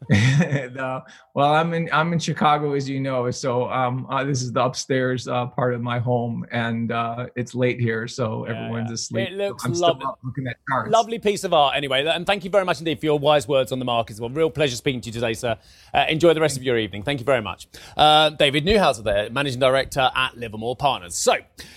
no. 0.72 1.02
Well, 1.34 1.52
I'm 1.52 1.74
in 1.74 1.88
I'm 1.92 2.12
in 2.14 2.18
Chicago, 2.18 2.72
as 2.72 2.88
you 2.88 2.98
know. 2.98 3.30
So 3.30 3.70
um, 3.70 4.06
uh, 4.08 4.24
this 4.24 4.42
is 4.42 4.52
the 4.52 4.64
upstairs 4.64 5.28
uh, 5.28 5.46
part 5.46 5.74
of 5.74 5.82
my 5.82 5.98
home, 5.98 6.46
and 6.50 6.90
uh, 6.92 7.26
it's 7.36 7.54
late 7.54 7.78
here, 7.78 8.08
so 8.08 8.46
yeah, 8.46 8.54
everyone's 8.54 8.88
yeah. 8.88 8.94
asleep. 8.94 9.28
It 9.28 9.34
looks 9.34 9.62
so 9.64 9.70
lovely. 9.70 10.06
looking 10.24 10.46
at 10.46 10.56
cards. 10.68 10.90
Lovely 10.90 11.18
piece 11.18 11.44
of 11.44 11.52
art, 11.52 11.76
anyway. 11.76 12.06
And 12.06 12.26
thank 12.26 12.42
you 12.44 12.50
very 12.50 12.64
much 12.64 12.78
indeed 12.78 13.00
for 13.00 13.06
your 13.06 13.18
wise 13.18 13.46
words 13.46 13.70
on 13.70 13.78
the 13.78 13.84
market 13.84 14.14
as 14.14 14.20
well. 14.20 14.30
Real 14.30 14.50
pleasure 14.50 14.76
speaking 14.76 15.02
to 15.02 15.08
you 15.08 15.12
today, 15.12 15.34
sir. 15.34 15.58
Uh, 15.92 16.06
enjoy 16.08 16.32
the 16.32 16.40
rest 16.40 16.56
of 16.56 16.62
your 16.62 16.78
evening. 16.78 17.02
Thank 17.02 17.20
you 17.20 17.26
very 17.26 17.42
much, 17.42 17.68
uh, 17.96 18.30
David 18.30 18.64
Neuhauser, 18.64 19.04
there, 19.04 19.28
managing 19.28 19.60
director 19.60 20.10
at 20.14 20.38
Livermore 20.38 20.76
Partners. 20.76 21.14
So, 21.16 21.34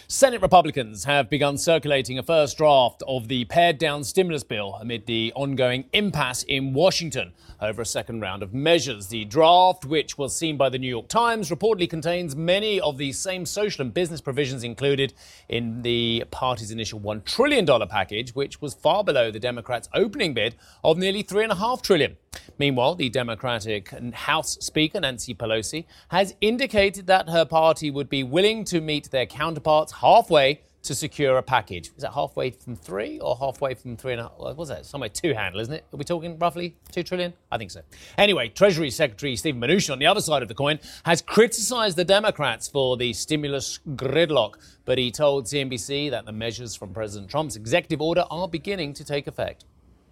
Senate 0.07 0.41
Republicans 0.41 1.03
have 1.03 1.29
begun 1.29 1.57
circulating 1.57 2.17
a 2.17 2.23
first 2.23 2.57
draft 2.57 3.03
of 3.07 3.27
the 3.27 3.43
pared 3.45 3.77
down 3.77 4.05
stimulus 4.05 4.43
bill 4.43 4.77
amid 4.79 5.05
the 5.05 5.33
ongoing 5.35 5.83
impasse 5.91 6.43
in 6.43 6.73
Washington 6.73 7.33
over 7.59 7.81
a 7.81 7.85
second 7.85 8.20
round 8.21 8.43
of 8.43 8.53
measures. 8.53 9.07
The 9.07 9.25
draft, 9.25 9.85
which 9.85 10.17
was 10.17 10.35
seen 10.35 10.55
by 10.55 10.69
the 10.69 10.77
New 10.77 10.87
York 10.87 11.07
Times, 11.07 11.49
reportedly 11.49 11.89
contains 11.89 12.35
many 12.35 12.79
of 12.79 12.97
the 12.97 13.11
same 13.11 13.45
social 13.45 13.81
and 13.81 13.93
business 13.93 14.21
provisions 14.21 14.63
included 14.63 15.13
in 15.49 15.81
the 15.81 16.23
party's 16.31 16.71
initial 16.71 16.99
$1 16.99 17.25
trillion 17.25 17.65
package, 17.87 18.35
which 18.35 18.61
was 18.61 18.73
far 18.73 19.03
below 19.03 19.31
the 19.31 19.39
Democrats' 19.39 19.89
opening 19.93 20.33
bid 20.33 20.55
of 20.83 20.97
nearly 20.97 21.23
3.5 21.23 21.81
trillion. 21.81 22.17
Meanwhile, 22.57 22.95
the 22.95 23.09
Democratic 23.09 23.89
House 24.13 24.57
Speaker, 24.59 24.99
Nancy 24.99 25.33
Pelosi, 25.33 25.85
has 26.09 26.35
indicated 26.41 27.07
that 27.07 27.29
her 27.29 27.45
party 27.45 27.89
would 27.89 28.09
be 28.09 28.23
willing 28.23 28.63
to 28.65 28.79
meet 28.79 29.11
their 29.11 29.25
counterparts 29.25 29.93
halfway 29.93 30.61
to 30.83 30.95
secure 30.95 31.37
a 31.37 31.43
package. 31.43 31.91
Is 31.95 32.03
that 32.03 32.13
halfway 32.13 32.51
from 32.51 32.75
three 32.75 33.19
or 33.19 33.37
halfway 33.37 33.73
from 33.73 33.97
three 33.97 34.13
and 34.13 34.21
a 34.21 34.23
half? 34.23 34.33
What 34.37 34.57
was 34.57 34.69
that? 34.69 34.85
Somewhere 34.85 35.09
two 35.09 35.33
handle, 35.33 35.61
isn't 35.61 35.73
it? 35.73 35.85
Are 35.93 35.97
we 35.97 36.03
talking 36.03 36.37
roughly 36.39 36.75
two 36.91 37.03
trillion? 37.03 37.33
I 37.51 37.57
think 37.57 37.71
so. 37.71 37.81
Anyway, 38.17 38.49
Treasury 38.49 38.89
Secretary 38.89 39.35
Steven 39.35 39.61
Mnuchin 39.61 39.91
on 39.91 39.99
the 39.99 40.07
other 40.07 40.21
side 40.21 40.41
of 40.41 40.47
the 40.47 40.55
coin 40.55 40.79
has 41.05 41.21
criticised 41.21 41.97
the 41.97 42.05
Democrats 42.05 42.67
for 42.67 42.97
the 42.97 43.13
stimulus 43.13 43.79
gridlock, 43.89 44.55
but 44.85 44.97
he 44.97 45.11
told 45.11 45.45
CNBC 45.45 46.09
that 46.11 46.25
the 46.25 46.31
measures 46.31 46.75
from 46.75 46.93
President 46.93 47.29
Trump's 47.29 47.55
executive 47.55 48.01
order 48.01 48.25
are 48.31 48.47
beginning 48.47 48.93
to 48.93 49.03
take 49.05 49.27
effect. 49.27 49.65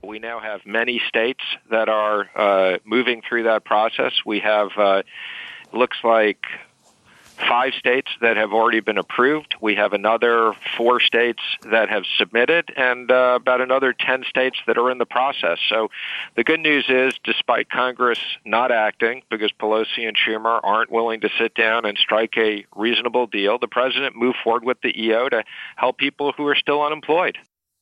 We 0.04 0.20
now 0.20 0.40
have 0.40 0.62
many 0.66 1.02
states 1.10 1.44
that 1.72 1.90
are 1.90 2.30
uh, 2.36 2.78
moving 2.86 3.22
through 3.28 3.44
that 3.44 3.66
process. 3.66 4.14
We 4.26 4.40
have, 4.40 4.70
uh, 4.78 5.04
looks 5.74 5.98
like, 6.04 6.42
five 7.48 7.74
states 7.74 8.10
that 8.22 8.38
have 8.38 8.54
already 8.54 8.80
been 8.80 8.98
approved. 8.98 9.56
We 9.62 9.76
have 9.76 9.94
another 9.94 10.54
four 10.78 11.00
states 11.00 11.42
that 11.72 11.90
have 11.90 12.04
submitted, 12.18 12.72
and 12.76 13.10
uh, 13.12 13.38
about 13.40 13.62
another 13.62 13.94
10 13.94 14.24
states 14.30 14.58
that 14.68 14.78
are 14.78 14.92
in 14.92 14.98
the 14.98 15.06
process. 15.06 15.58
So 15.70 15.90
the 16.36 16.44
good 16.44 16.60
news 16.60 16.86
is, 16.90 17.14
despite 17.24 17.70
Congress 17.70 18.20
not 18.46 18.72
acting 18.72 19.24
because 19.30 19.52
Pelosi 19.60 20.08
and 20.08 20.18
Schumer 20.18 20.60
aren't 20.64 20.92
willing 20.92 21.22
to 21.22 21.30
sit 21.38 21.56
down 21.56 21.86
and 21.86 21.98
strike 21.98 22.34
a 22.38 22.66
reasonable 22.76 23.28
deal, 23.28 23.58
the 23.58 23.68
president 23.68 24.16
moved 24.16 24.38
forward 24.44 24.64
with 24.64 24.82
the 24.82 25.02
EO 25.02 25.30
to 25.30 25.44
help 25.76 25.98
people 25.98 26.34
who 26.36 26.46
are 26.48 26.56
still 26.56 26.84
unemployed. 26.84 27.38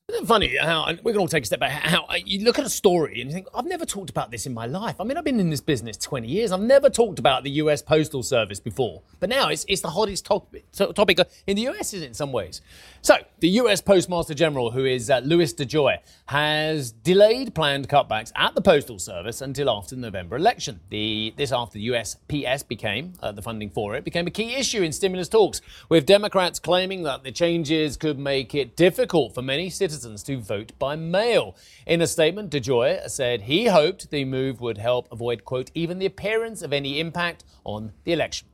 Isn't 0.09 0.23
it 0.23 0.27
funny 0.27 0.55
how 0.55 0.89
we 1.03 1.11
can 1.11 1.19
all 1.19 1.27
take 1.27 1.43
a 1.43 1.45
step 1.45 1.59
back? 1.59 1.69
How 1.69 2.07
you 2.15 2.45
look 2.45 2.57
at 2.57 2.65
a 2.65 2.69
story 2.69 3.19
and 3.19 3.29
you 3.29 3.33
think, 3.33 3.47
I've 3.53 3.65
never 3.65 3.85
talked 3.85 4.09
about 4.09 4.31
this 4.31 4.45
in 4.45 4.53
my 4.53 4.65
life. 4.65 4.95
I 5.01 5.03
mean, 5.03 5.17
I've 5.17 5.25
been 5.25 5.37
in 5.37 5.49
this 5.49 5.59
business 5.59 5.97
20 5.97 6.29
years. 6.29 6.53
I've 6.53 6.61
never 6.61 6.89
talked 6.89 7.19
about 7.19 7.43
the 7.43 7.49
U.S. 7.49 7.81
Postal 7.81 8.23
Service 8.23 8.61
before, 8.61 9.01
but 9.19 9.27
now 9.27 9.49
it's, 9.49 9.65
it's 9.67 9.81
the 9.81 9.89
hottest 9.89 10.25
topic, 10.25 10.63
topic 10.71 11.19
in 11.45 11.57
the 11.57 11.63
U.S. 11.63 11.93
in 11.93 12.13
some 12.13 12.31
ways. 12.31 12.61
So, 13.01 13.17
the 13.41 13.49
U.S. 13.49 13.81
Postmaster 13.81 14.33
General, 14.33 14.71
who 14.71 14.85
is 14.85 15.09
uh, 15.09 15.19
Louis 15.25 15.53
DeJoy, 15.53 15.97
has 16.27 16.93
delayed 16.93 17.53
planned 17.53 17.89
cutbacks 17.89 18.31
at 18.37 18.55
the 18.55 18.61
Postal 18.61 18.99
Service 18.99 19.41
until 19.41 19.69
after 19.69 19.95
the 19.95 19.99
November 19.99 20.37
election. 20.37 20.79
The, 20.89 21.33
this 21.35 21.51
after 21.51 21.79
the 21.79 21.89
USPS 21.89 22.65
became, 22.65 23.11
uh, 23.21 23.33
the 23.33 23.41
funding 23.41 23.69
for 23.69 23.97
it, 23.97 24.05
became 24.05 24.25
a 24.25 24.31
key 24.31 24.55
issue 24.55 24.83
in 24.83 24.93
stimulus 24.93 25.27
talks, 25.27 25.59
with 25.89 26.05
Democrats 26.05 26.59
claiming 26.59 27.03
that 27.03 27.25
the 27.25 27.31
changes 27.33 27.97
could 27.97 28.17
make 28.17 28.55
it 28.55 28.77
difficult 28.77 29.35
for 29.35 29.41
many 29.41 29.69
citizens 29.69 29.96
to 30.01 30.39
vote 30.39 30.73
by 30.79 30.95
mail. 30.95 31.55
In 31.85 32.01
a 32.01 32.07
statement, 32.07 32.51
DeJoy 32.51 33.09
said 33.09 33.41
he 33.41 33.65
hoped 33.65 34.09
the 34.09 34.25
move 34.25 34.61
would 34.61 34.77
help 34.77 35.07
avoid, 35.11 35.45
quote, 35.45 35.71
even 35.73 35.99
the 35.99 36.05
appearance 36.05 36.61
of 36.61 36.73
any 36.73 36.99
impact 36.99 37.43
on 37.63 37.93
the 38.03 38.13
election. 38.13 38.47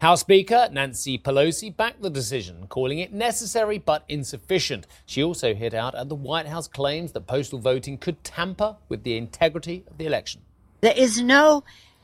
House 0.00 0.20
Speaker 0.20 0.68
Nancy 0.72 1.18
Pelosi 1.18 1.74
backed 1.74 2.02
the 2.02 2.10
decision, 2.10 2.66
calling 2.68 2.98
it 2.98 3.12
necessary 3.12 3.78
but 3.78 4.04
insufficient. 4.08 4.86
She 5.06 5.22
also 5.22 5.54
hit 5.54 5.74
out 5.74 5.94
at 5.94 6.08
the 6.08 6.14
White 6.14 6.46
House 6.46 6.66
claims 6.66 7.12
that 7.12 7.26
postal 7.26 7.58
voting 7.58 7.98
could 7.98 8.24
tamper 8.24 8.76
with 8.88 9.04
the 9.04 9.16
integrity 9.16 9.84
of 9.88 9.98
the 9.98 10.06
election. 10.06 10.42
There 10.80 10.96
is 10.96 11.22
no 11.22 11.62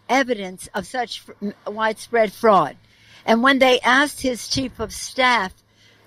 evidence 0.09 0.69
of 0.75 0.87
such 0.87 1.25
widespread 1.67 2.33
fraud. 2.33 2.77
And 3.25 3.43
when 3.43 3.59
they 3.59 3.81
asked 3.81 4.21
his 4.21 4.47
chief 4.49 4.79
of 4.79 4.93
staff, 4.93 5.53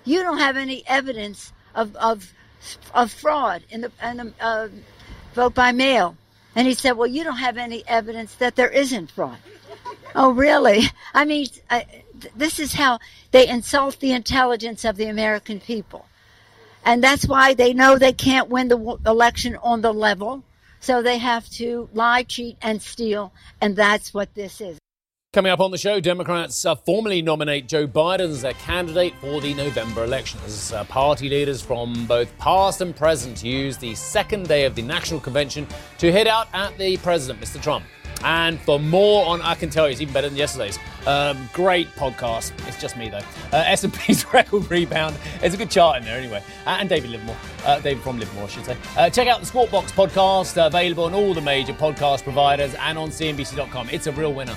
you 0.04 0.22
don't 0.22 0.38
have 0.38 0.56
any 0.56 0.82
evidence 0.86 1.52
of, 1.74 1.94
of, 1.96 2.32
of 2.94 3.12
fraud 3.12 3.62
in 3.70 3.82
the, 3.82 3.92
in 4.02 4.16
the 4.18 4.32
uh, 4.40 4.68
vote 5.34 5.54
by 5.54 5.72
mail. 5.72 6.16
And 6.54 6.66
he 6.66 6.74
said, 6.74 6.92
well, 6.92 7.06
you 7.06 7.24
don't 7.24 7.36
have 7.36 7.56
any 7.56 7.86
evidence 7.86 8.34
that 8.36 8.56
there 8.56 8.68
isn't 8.68 9.12
fraud. 9.12 9.38
Oh, 10.14 10.32
really? 10.32 10.82
I 11.14 11.24
mean, 11.24 11.46
I, 11.70 11.86
this 12.34 12.58
is 12.58 12.74
how 12.74 12.98
they 13.30 13.48
insult 13.48 14.00
the 14.00 14.12
intelligence 14.12 14.84
of 14.84 14.96
the 14.96 15.06
American 15.06 15.60
people. 15.60 16.06
And 16.84 17.04
that's 17.04 17.26
why 17.26 17.54
they 17.54 17.74
know 17.74 17.98
they 17.98 18.12
can't 18.12 18.48
win 18.48 18.68
the 18.68 18.98
election 19.06 19.56
on 19.62 19.82
the 19.82 19.92
level. 19.92 20.42
So 20.80 21.02
they 21.02 21.18
have 21.18 21.48
to 21.50 21.88
lie, 21.92 22.22
cheat, 22.22 22.56
and 22.62 22.80
steal. 22.80 23.32
And 23.60 23.76
that's 23.76 24.14
what 24.14 24.34
this 24.34 24.60
is. 24.60 24.78
Coming 25.32 25.52
up 25.52 25.60
on 25.60 25.70
the 25.70 25.78
show, 25.78 26.00
Democrats 26.00 26.64
uh, 26.64 26.74
formally 26.74 27.22
nominate 27.22 27.68
Joe 27.68 27.86
Biden 27.86 28.30
as 28.30 28.42
their 28.42 28.54
candidate 28.54 29.14
for 29.20 29.40
the 29.40 29.54
November 29.54 30.02
elections. 30.02 30.72
Uh, 30.72 30.82
party 30.82 31.28
leaders 31.28 31.62
from 31.62 32.04
both 32.06 32.36
past 32.38 32.80
and 32.80 32.96
present 32.96 33.44
use 33.44 33.76
the 33.78 33.94
second 33.94 34.48
day 34.48 34.64
of 34.64 34.74
the 34.74 34.82
National 34.82 35.20
Convention 35.20 35.68
to 35.98 36.10
hit 36.10 36.26
out 36.26 36.48
at 36.52 36.76
the 36.78 36.96
president, 36.96 37.40
Mr. 37.40 37.62
Trump. 37.62 37.84
And 38.24 38.60
for 38.62 38.80
more 38.80 39.24
on, 39.24 39.40
I 39.42 39.54
can 39.54 39.70
tell 39.70 39.86
you, 39.86 39.92
it's 39.92 40.00
even 40.00 40.12
better 40.12 40.28
than 40.28 40.36
yesterday's. 40.36 40.80
Um, 41.06 41.48
great 41.52 41.86
podcast. 41.90 42.50
It's 42.66 42.80
just 42.80 42.96
me 42.96 43.08
though. 43.08 43.18
Uh, 43.52 43.62
S&P's 43.66 44.26
record 44.34 44.68
rebound. 44.68 45.14
There's 45.38 45.54
a 45.54 45.56
good 45.56 45.70
chart 45.70 45.98
in 45.98 46.06
there 46.06 46.18
anyway. 46.18 46.42
Uh, 46.66 46.78
and 46.80 46.88
David 46.88 47.10
Livermore, 47.10 47.36
uh, 47.64 47.78
David 47.78 48.02
from 48.02 48.18
Livermore, 48.18 48.46
I 48.46 48.48
should 48.48 48.64
say. 48.64 48.76
Uh, 48.96 49.08
check 49.08 49.28
out 49.28 49.38
the 49.38 49.46
Squawk 49.46 49.70
Box 49.70 49.92
podcast, 49.92 50.60
uh, 50.60 50.66
available 50.66 51.04
on 51.04 51.14
all 51.14 51.34
the 51.34 51.40
major 51.40 51.72
podcast 51.72 52.24
providers 52.24 52.74
and 52.80 52.98
on 52.98 53.10
CNBC.com. 53.10 53.90
It's 53.90 54.08
a 54.08 54.12
real 54.12 54.32
winner. 54.34 54.56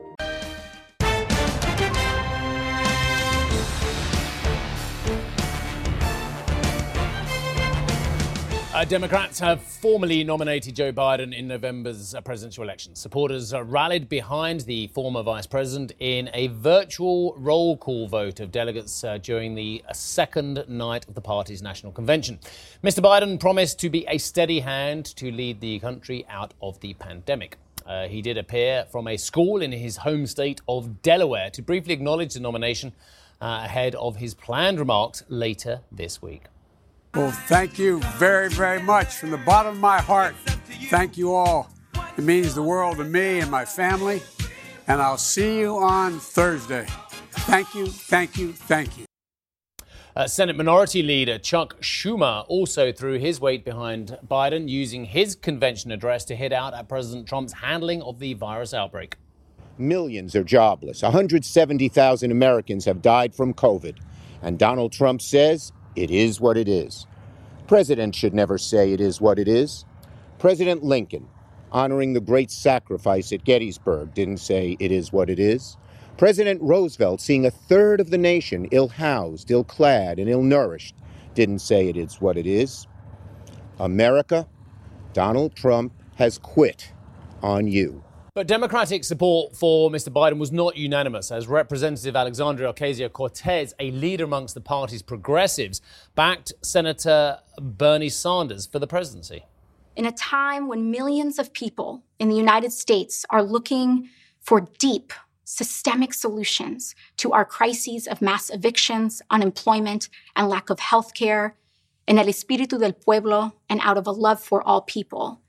Democrats 8.91 9.39
have 9.39 9.63
formally 9.63 10.21
nominated 10.21 10.75
Joe 10.75 10.91
Biden 10.91 11.33
in 11.33 11.47
November's 11.47 12.13
uh, 12.13 12.19
presidential 12.19 12.61
election. 12.61 12.93
Supporters 12.93 13.53
uh, 13.53 13.63
rallied 13.63 14.09
behind 14.09 14.59
the 14.65 14.87
former 14.87 15.23
vice 15.23 15.47
president 15.47 15.93
in 15.99 16.29
a 16.33 16.47
virtual 16.47 17.33
roll 17.37 17.77
call 17.77 18.09
vote 18.09 18.41
of 18.41 18.51
delegates 18.51 19.01
uh, 19.05 19.17
during 19.19 19.55
the 19.55 19.81
uh, 19.87 19.93
second 19.93 20.65
night 20.67 21.07
of 21.07 21.15
the 21.15 21.21
party's 21.21 21.61
national 21.61 21.93
convention. 21.93 22.37
Mr. 22.83 22.99
Biden 22.99 23.39
promised 23.39 23.79
to 23.79 23.89
be 23.89 24.05
a 24.09 24.17
steady 24.17 24.59
hand 24.59 25.05
to 25.15 25.31
lead 25.31 25.61
the 25.61 25.79
country 25.79 26.25
out 26.27 26.53
of 26.61 26.77
the 26.81 26.93
pandemic. 26.95 27.55
Uh, 27.85 28.09
he 28.09 28.21
did 28.21 28.37
appear 28.37 28.83
from 28.91 29.07
a 29.07 29.15
school 29.15 29.61
in 29.61 29.71
his 29.71 29.95
home 29.95 30.27
state 30.27 30.59
of 30.67 31.01
Delaware 31.01 31.49
to 31.51 31.61
briefly 31.61 31.93
acknowledge 31.93 32.33
the 32.33 32.41
nomination 32.41 32.91
ahead 33.39 33.95
of 33.95 34.17
his 34.17 34.33
planned 34.33 34.79
remarks 34.79 35.23
later 35.29 35.79
this 35.93 36.21
week. 36.21 36.50
Well, 37.13 37.31
thank 37.31 37.77
you 37.77 37.99
very, 38.17 38.47
very 38.47 38.81
much 38.81 39.15
from 39.15 39.31
the 39.31 39.37
bottom 39.37 39.73
of 39.73 39.79
my 39.79 39.99
heart. 39.99 40.33
Thank 40.89 41.17
you 41.17 41.35
all. 41.35 41.69
It 42.17 42.23
means 42.23 42.55
the 42.55 42.61
world 42.61 42.97
to 42.97 43.03
me 43.03 43.39
and 43.39 43.51
my 43.51 43.65
family. 43.65 44.21
And 44.87 45.01
I'll 45.01 45.17
see 45.17 45.59
you 45.59 45.77
on 45.77 46.19
Thursday. 46.19 46.87
Thank 47.31 47.75
you, 47.75 47.87
thank 47.87 48.37
you, 48.37 48.53
thank 48.53 48.97
you. 48.97 49.05
Uh, 50.15 50.25
Senate 50.27 50.55
Minority 50.55 51.03
Leader 51.03 51.37
Chuck 51.37 51.79
Schumer 51.81 52.45
also 52.47 52.93
threw 52.93 53.19
his 53.19 53.41
weight 53.41 53.65
behind 53.65 54.17
Biden, 54.25 54.69
using 54.69 55.03
his 55.05 55.35
convention 55.35 55.91
address 55.91 56.23
to 56.25 56.35
hit 56.35 56.53
out 56.53 56.73
at 56.73 56.87
President 56.87 57.27
Trump's 57.27 57.53
handling 57.53 58.01
of 58.03 58.19
the 58.19 58.35
virus 58.35 58.73
outbreak. 58.73 59.17
Millions 59.77 60.33
are 60.35 60.43
jobless. 60.43 61.01
170,000 61.01 62.31
Americans 62.31 62.85
have 62.85 63.01
died 63.01 63.35
from 63.35 63.53
COVID. 63.53 63.97
And 64.41 64.57
Donald 64.57 64.91
Trump 64.91 65.21
says 65.21 65.71
it 65.95 66.11
is 66.11 66.39
what 66.39 66.57
it 66.57 66.67
is. 66.67 67.07
President 67.67 68.15
should 68.15 68.33
never 68.33 68.57
say 68.57 68.91
it 68.93 69.01
is 69.01 69.21
what 69.21 69.39
it 69.39 69.47
is. 69.47 69.85
President 70.39 70.83
Lincoln, 70.83 71.27
honoring 71.71 72.13
the 72.13 72.19
great 72.19 72.51
sacrifice 72.51 73.31
at 73.31 73.43
Gettysburg, 73.45 74.13
didn't 74.13 74.37
say 74.37 74.75
it 74.79 74.91
is 74.91 75.13
what 75.13 75.29
it 75.29 75.39
is. 75.39 75.77
President 76.17 76.61
Roosevelt, 76.61 77.21
seeing 77.21 77.45
a 77.45 77.51
third 77.51 77.99
of 77.99 78.09
the 78.09 78.17
nation 78.17 78.67
ill 78.71 78.89
housed, 78.89 79.49
ill 79.49 79.63
clad, 79.63 80.19
and 80.19 80.29
ill 80.29 80.43
nourished, 80.43 80.95
didn't 81.33 81.59
say 81.59 81.87
it 81.87 81.97
is 81.97 82.19
what 82.21 82.37
it 82.37 82.45
is. 82.45 82.87
America, 83.79 84.47
Donald 85.13 85.55
Trump 85.55 85.93
has 86.15 86.37
quit 86.37 86.91
on 87.41 87.67
you. 87.67 88.03
But 88.33 88.47
Democratic 88.47 89.03
support 89.03 89.57
for 89.57 89.89
Mr. 89.89 90.07
Biden 90.07 90.37
was 90.37 90.53
not 90.53 90.77
unanimous, 90.77 91.31
as 91.31 91.49
Representative 91.49 92.15
Alexandria 92.15 92.71
Ocasio 92.71 93.11
Cortez, 93.11 93.73
a 93.77 93.91
leader 93.91 94.23
amongst 94.23 94.53
the 94.53 94.61
party's 94.61 95.01
progressives, 95.01 95.81
backed 96.15 96.53
Senator 96.61 97.39
Bernie 97.59 98.07
Sanders 98.07 98.65
for 98.65 98.79
the 98.79 98.87
presidency. 98.87 99.43
In 99.97 100.05
a 100.05 100.13
time 100.13 100.69
when 100.69 100.91
millions 100.91 101.39
of 101.39 101.51
people 101.51 102.03
in 102.19 102.29
the 102.29 102.37
United 102.37 102.71
States 102.71 103.25
are 103.31 103.43
looking 103.43 104.07
for 104.39 104.69
deep, 104.79 105.11
systemic 105.43 106.13
solutions 106.13 106.95
to 107.17 107.33
our 107.33 107.43
crises 107.43 108.07
of 108.07 108.21
mass 108.21 108.49
evictions, 108.49 109.21
unemployment, 109.29 110.07
and 110.37 110.47
lack 110.47 110.69
of 110.69 110.79
health 110.79 111.13
care, 111.13 111.57
in 112.07 112.17
el 112.17 112.27
espíritu 112.27 112.79
del 112.79 112.93
pueblo, 112.93 113.51
and 113.67 113.81
out 113.83 113.97
of 113.97 114.07
a 114.07 114.11
love 114.11 114.41
for 114.41 114.65
all 114.65 114.79
people, 114.79 115.41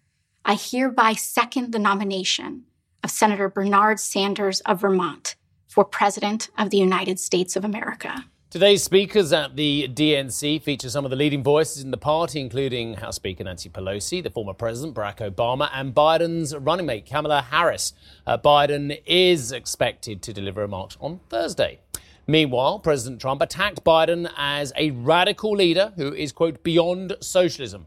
I 0.45 0.55
hereby 0.57 1.13
second 1.13 1.71
the 1.71 1.79
nomination 1.79 2.65
of 3.03 3.11
Senator 3.11 3.49
Bernard 3.49 4.01
Sanders 4.01 4.61
of 4.61 4.81
Vermont 4.81 5.37
for 5.69 5.85
President 5.85 6.51
of 6.59 6.71
the 6.71 6.77
United 6.77 7.19
States 7.19 7.57
of 7.57 7.65
America. 7.65 8.25
Today's 8.51 8.83
speakers 8.83 9.33
at 9.33 9.57
the 9.57 9.89
DNC 9.89 10.61
feature 10.61 10.91
some 10.91 11.07
of 11.07 11.11
the 11.11 11.17
leading 11.17 11.43
voices 11.43 11.83
in 11.83 11.91
the 11.91 11.97
party, 11.97 12.39
including 12.39 12.93
House 12.95 13.17
Speaker 13.17 13.45
Nancy 13.45 13.71
Pelosi, 13.71 14.23
the 14.23 14.29
former 14.29 14.53
President 14.53 14.95
Barack 14.95 15.27
Obama, 15.27 15.71
and 15.73 15.95
Biden's 15.95 16.55
running 16.55 16.85
mate 16.85 17.07
Kamala 17.07 17.41
Harris. 17.41 17.95
Uh, 18.27 18.37
Biden 18.37 19.01
is 19.07 19.53
expected 19.53 20.21
to 20.21 20.35
deliver 20.35 20.61
remarks 20.61 20.99
on 21.01 21.21
Thursday. 21.31 21.81
Meanwhile, 22.27 22.81
President 22.81 23.23
Trump 23.23 23.41
attacked 23.41 23.83
Biden 23.85 24.31
as 24.37 24.73
a 24.77 24.91
radical 24.91 25.53
leader 25.57 25.95
who 25.97 26.13
is, 26.13 26.31
quote, 26.31 26.63
beyond 26.63 27.17
socialism. 27.21 27.87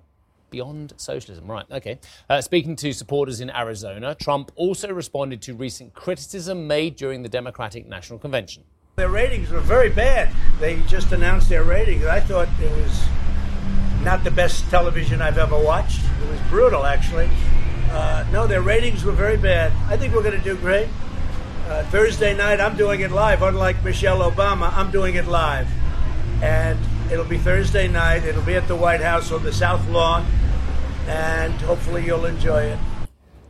Beyond 0.49 0.93
socialism, 0.97 1.49
right, 1.51 1.65
okay. 1.71 1.99
Uh, 2.29 2.41
speaking 2.41 2.75
to 2.77 2.93
supporters 2.93 3.41
in 3.41 3.49
Arizona, 3.49 4.15
Trump 4.15 4.51
also 4.55 4.93
responded 4.93 5.41
to 5.43 5.53
recent 5.53 5.93
criticism 5.93 6.67
made 6.67 6.95
during 6.95 7.23
the 7.23 7.29
Democratic 7.29 7.87
National 7.87 8.19
Convention. 8.19 8.63
Their 8.95 9.09
ratings 9.09 9.49
were 9.49 9.59
very 9.59 9.89
bad. 9.89 10.29
They 10.59 10.79
just 10.81 11.11
announced 11.11 11.49
their 11.49 11.63
ratings. 11.63 12.05
I 12.05 12.21
thought 12.21 12.47
it 12.61 12.71
was 12.71 13.03
not 14.03 14.23
the 14.23 14.31
best 14.31 14.69
television 14.69 15.21
I've 15.21 15.37
ever 15.37 15.57
watched. 15.57 15.99
It 16.23 16.29
was 16.29 16.39
brutal, 16.49 16.85
actually. 16.85 17.29
Uh, 17.91 18.25
no, 18.31 18.47
their 18.47 18.61
ratings 18.61 19.03
were 19.03 19.11
very 19.11 19.35
bad. 19.35 19.73
I 19.89 19.97
think 19.97 20.13
we're 20.13 20.23
going 20.23 20.37
to 20.37 20.43
do 20.43 20.55
great. 20.55 20.87
Uh, 21.67 21.83
Thursday 21.85 22.37
night, 22.37 22.61
I'm 22.61 22.77
doing 22.77 23.01
it 23.01 23.11
live. 23.11 23.41
Unlike 23.41 23.83
Michelle 23.83 24.19
Obama, 24.19 24.71
I'm 24.73 24.91
doing 24.91 25.15
it 25.15 25.27
live. 25.27 25.67
And 26.41 26.79
it'll 27.11 27.25
be 27.25 27.37
Thursday 27.37 27.87
night. 27.87 28.23
It'll 28.23 28.41
be 28.43 28.55
at 28.55 28.67
the 28.67 28.75
White 28.75 29.01
House 29.01 29.31
on 29.31 29.43
the 29.43 29.53
South 29.53 29.87
Lawn. 29.89 30.25
And 31.07 31.53
hopefully 31.61 32.05
you'll 32.05 32.25
enjoy 32.25 32.63
it. 32.63 32.79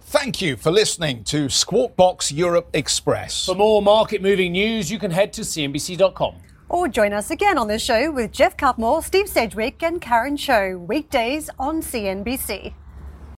Thank 0.02 0.42
you 0.42 0.56
for 0.56 0.72
listening 0.72 1.24
to 1.26 1.50
Squawk 1.50 1.96
Box 1.96 2.32
Europe 2.32 2.70
Express. 2.74 3.46
For 3.46 3.56
more 3.56 3.82
market 3.82 4.22
moving 4.22 4.52
news, 4.54 4.92
you 4.92 5.00
can 5.00 5.12
head 5.12 5.34
to 5.34 5.42
CNBC.com. 5.42 6.36
Or 6.70 6.88
join 6.88 7.14
us 7.14 7.32
again 7.32 7.58
on 7.58 7.68
the 7.68 7.80
show 7.80 8.12
with 8.12 8.32
Geoff 8.32 8.58
Cutmore, 8.58 9.04
Steve 9.04 9.28
Sedgwick, 9.28 9.84
and 9.84 10.02
Karen 10.02 10.38
Tso, 10.38 10.78
weekdays 10.78 11.50
on 11.60 11.82
CNBC. 11.82 12.74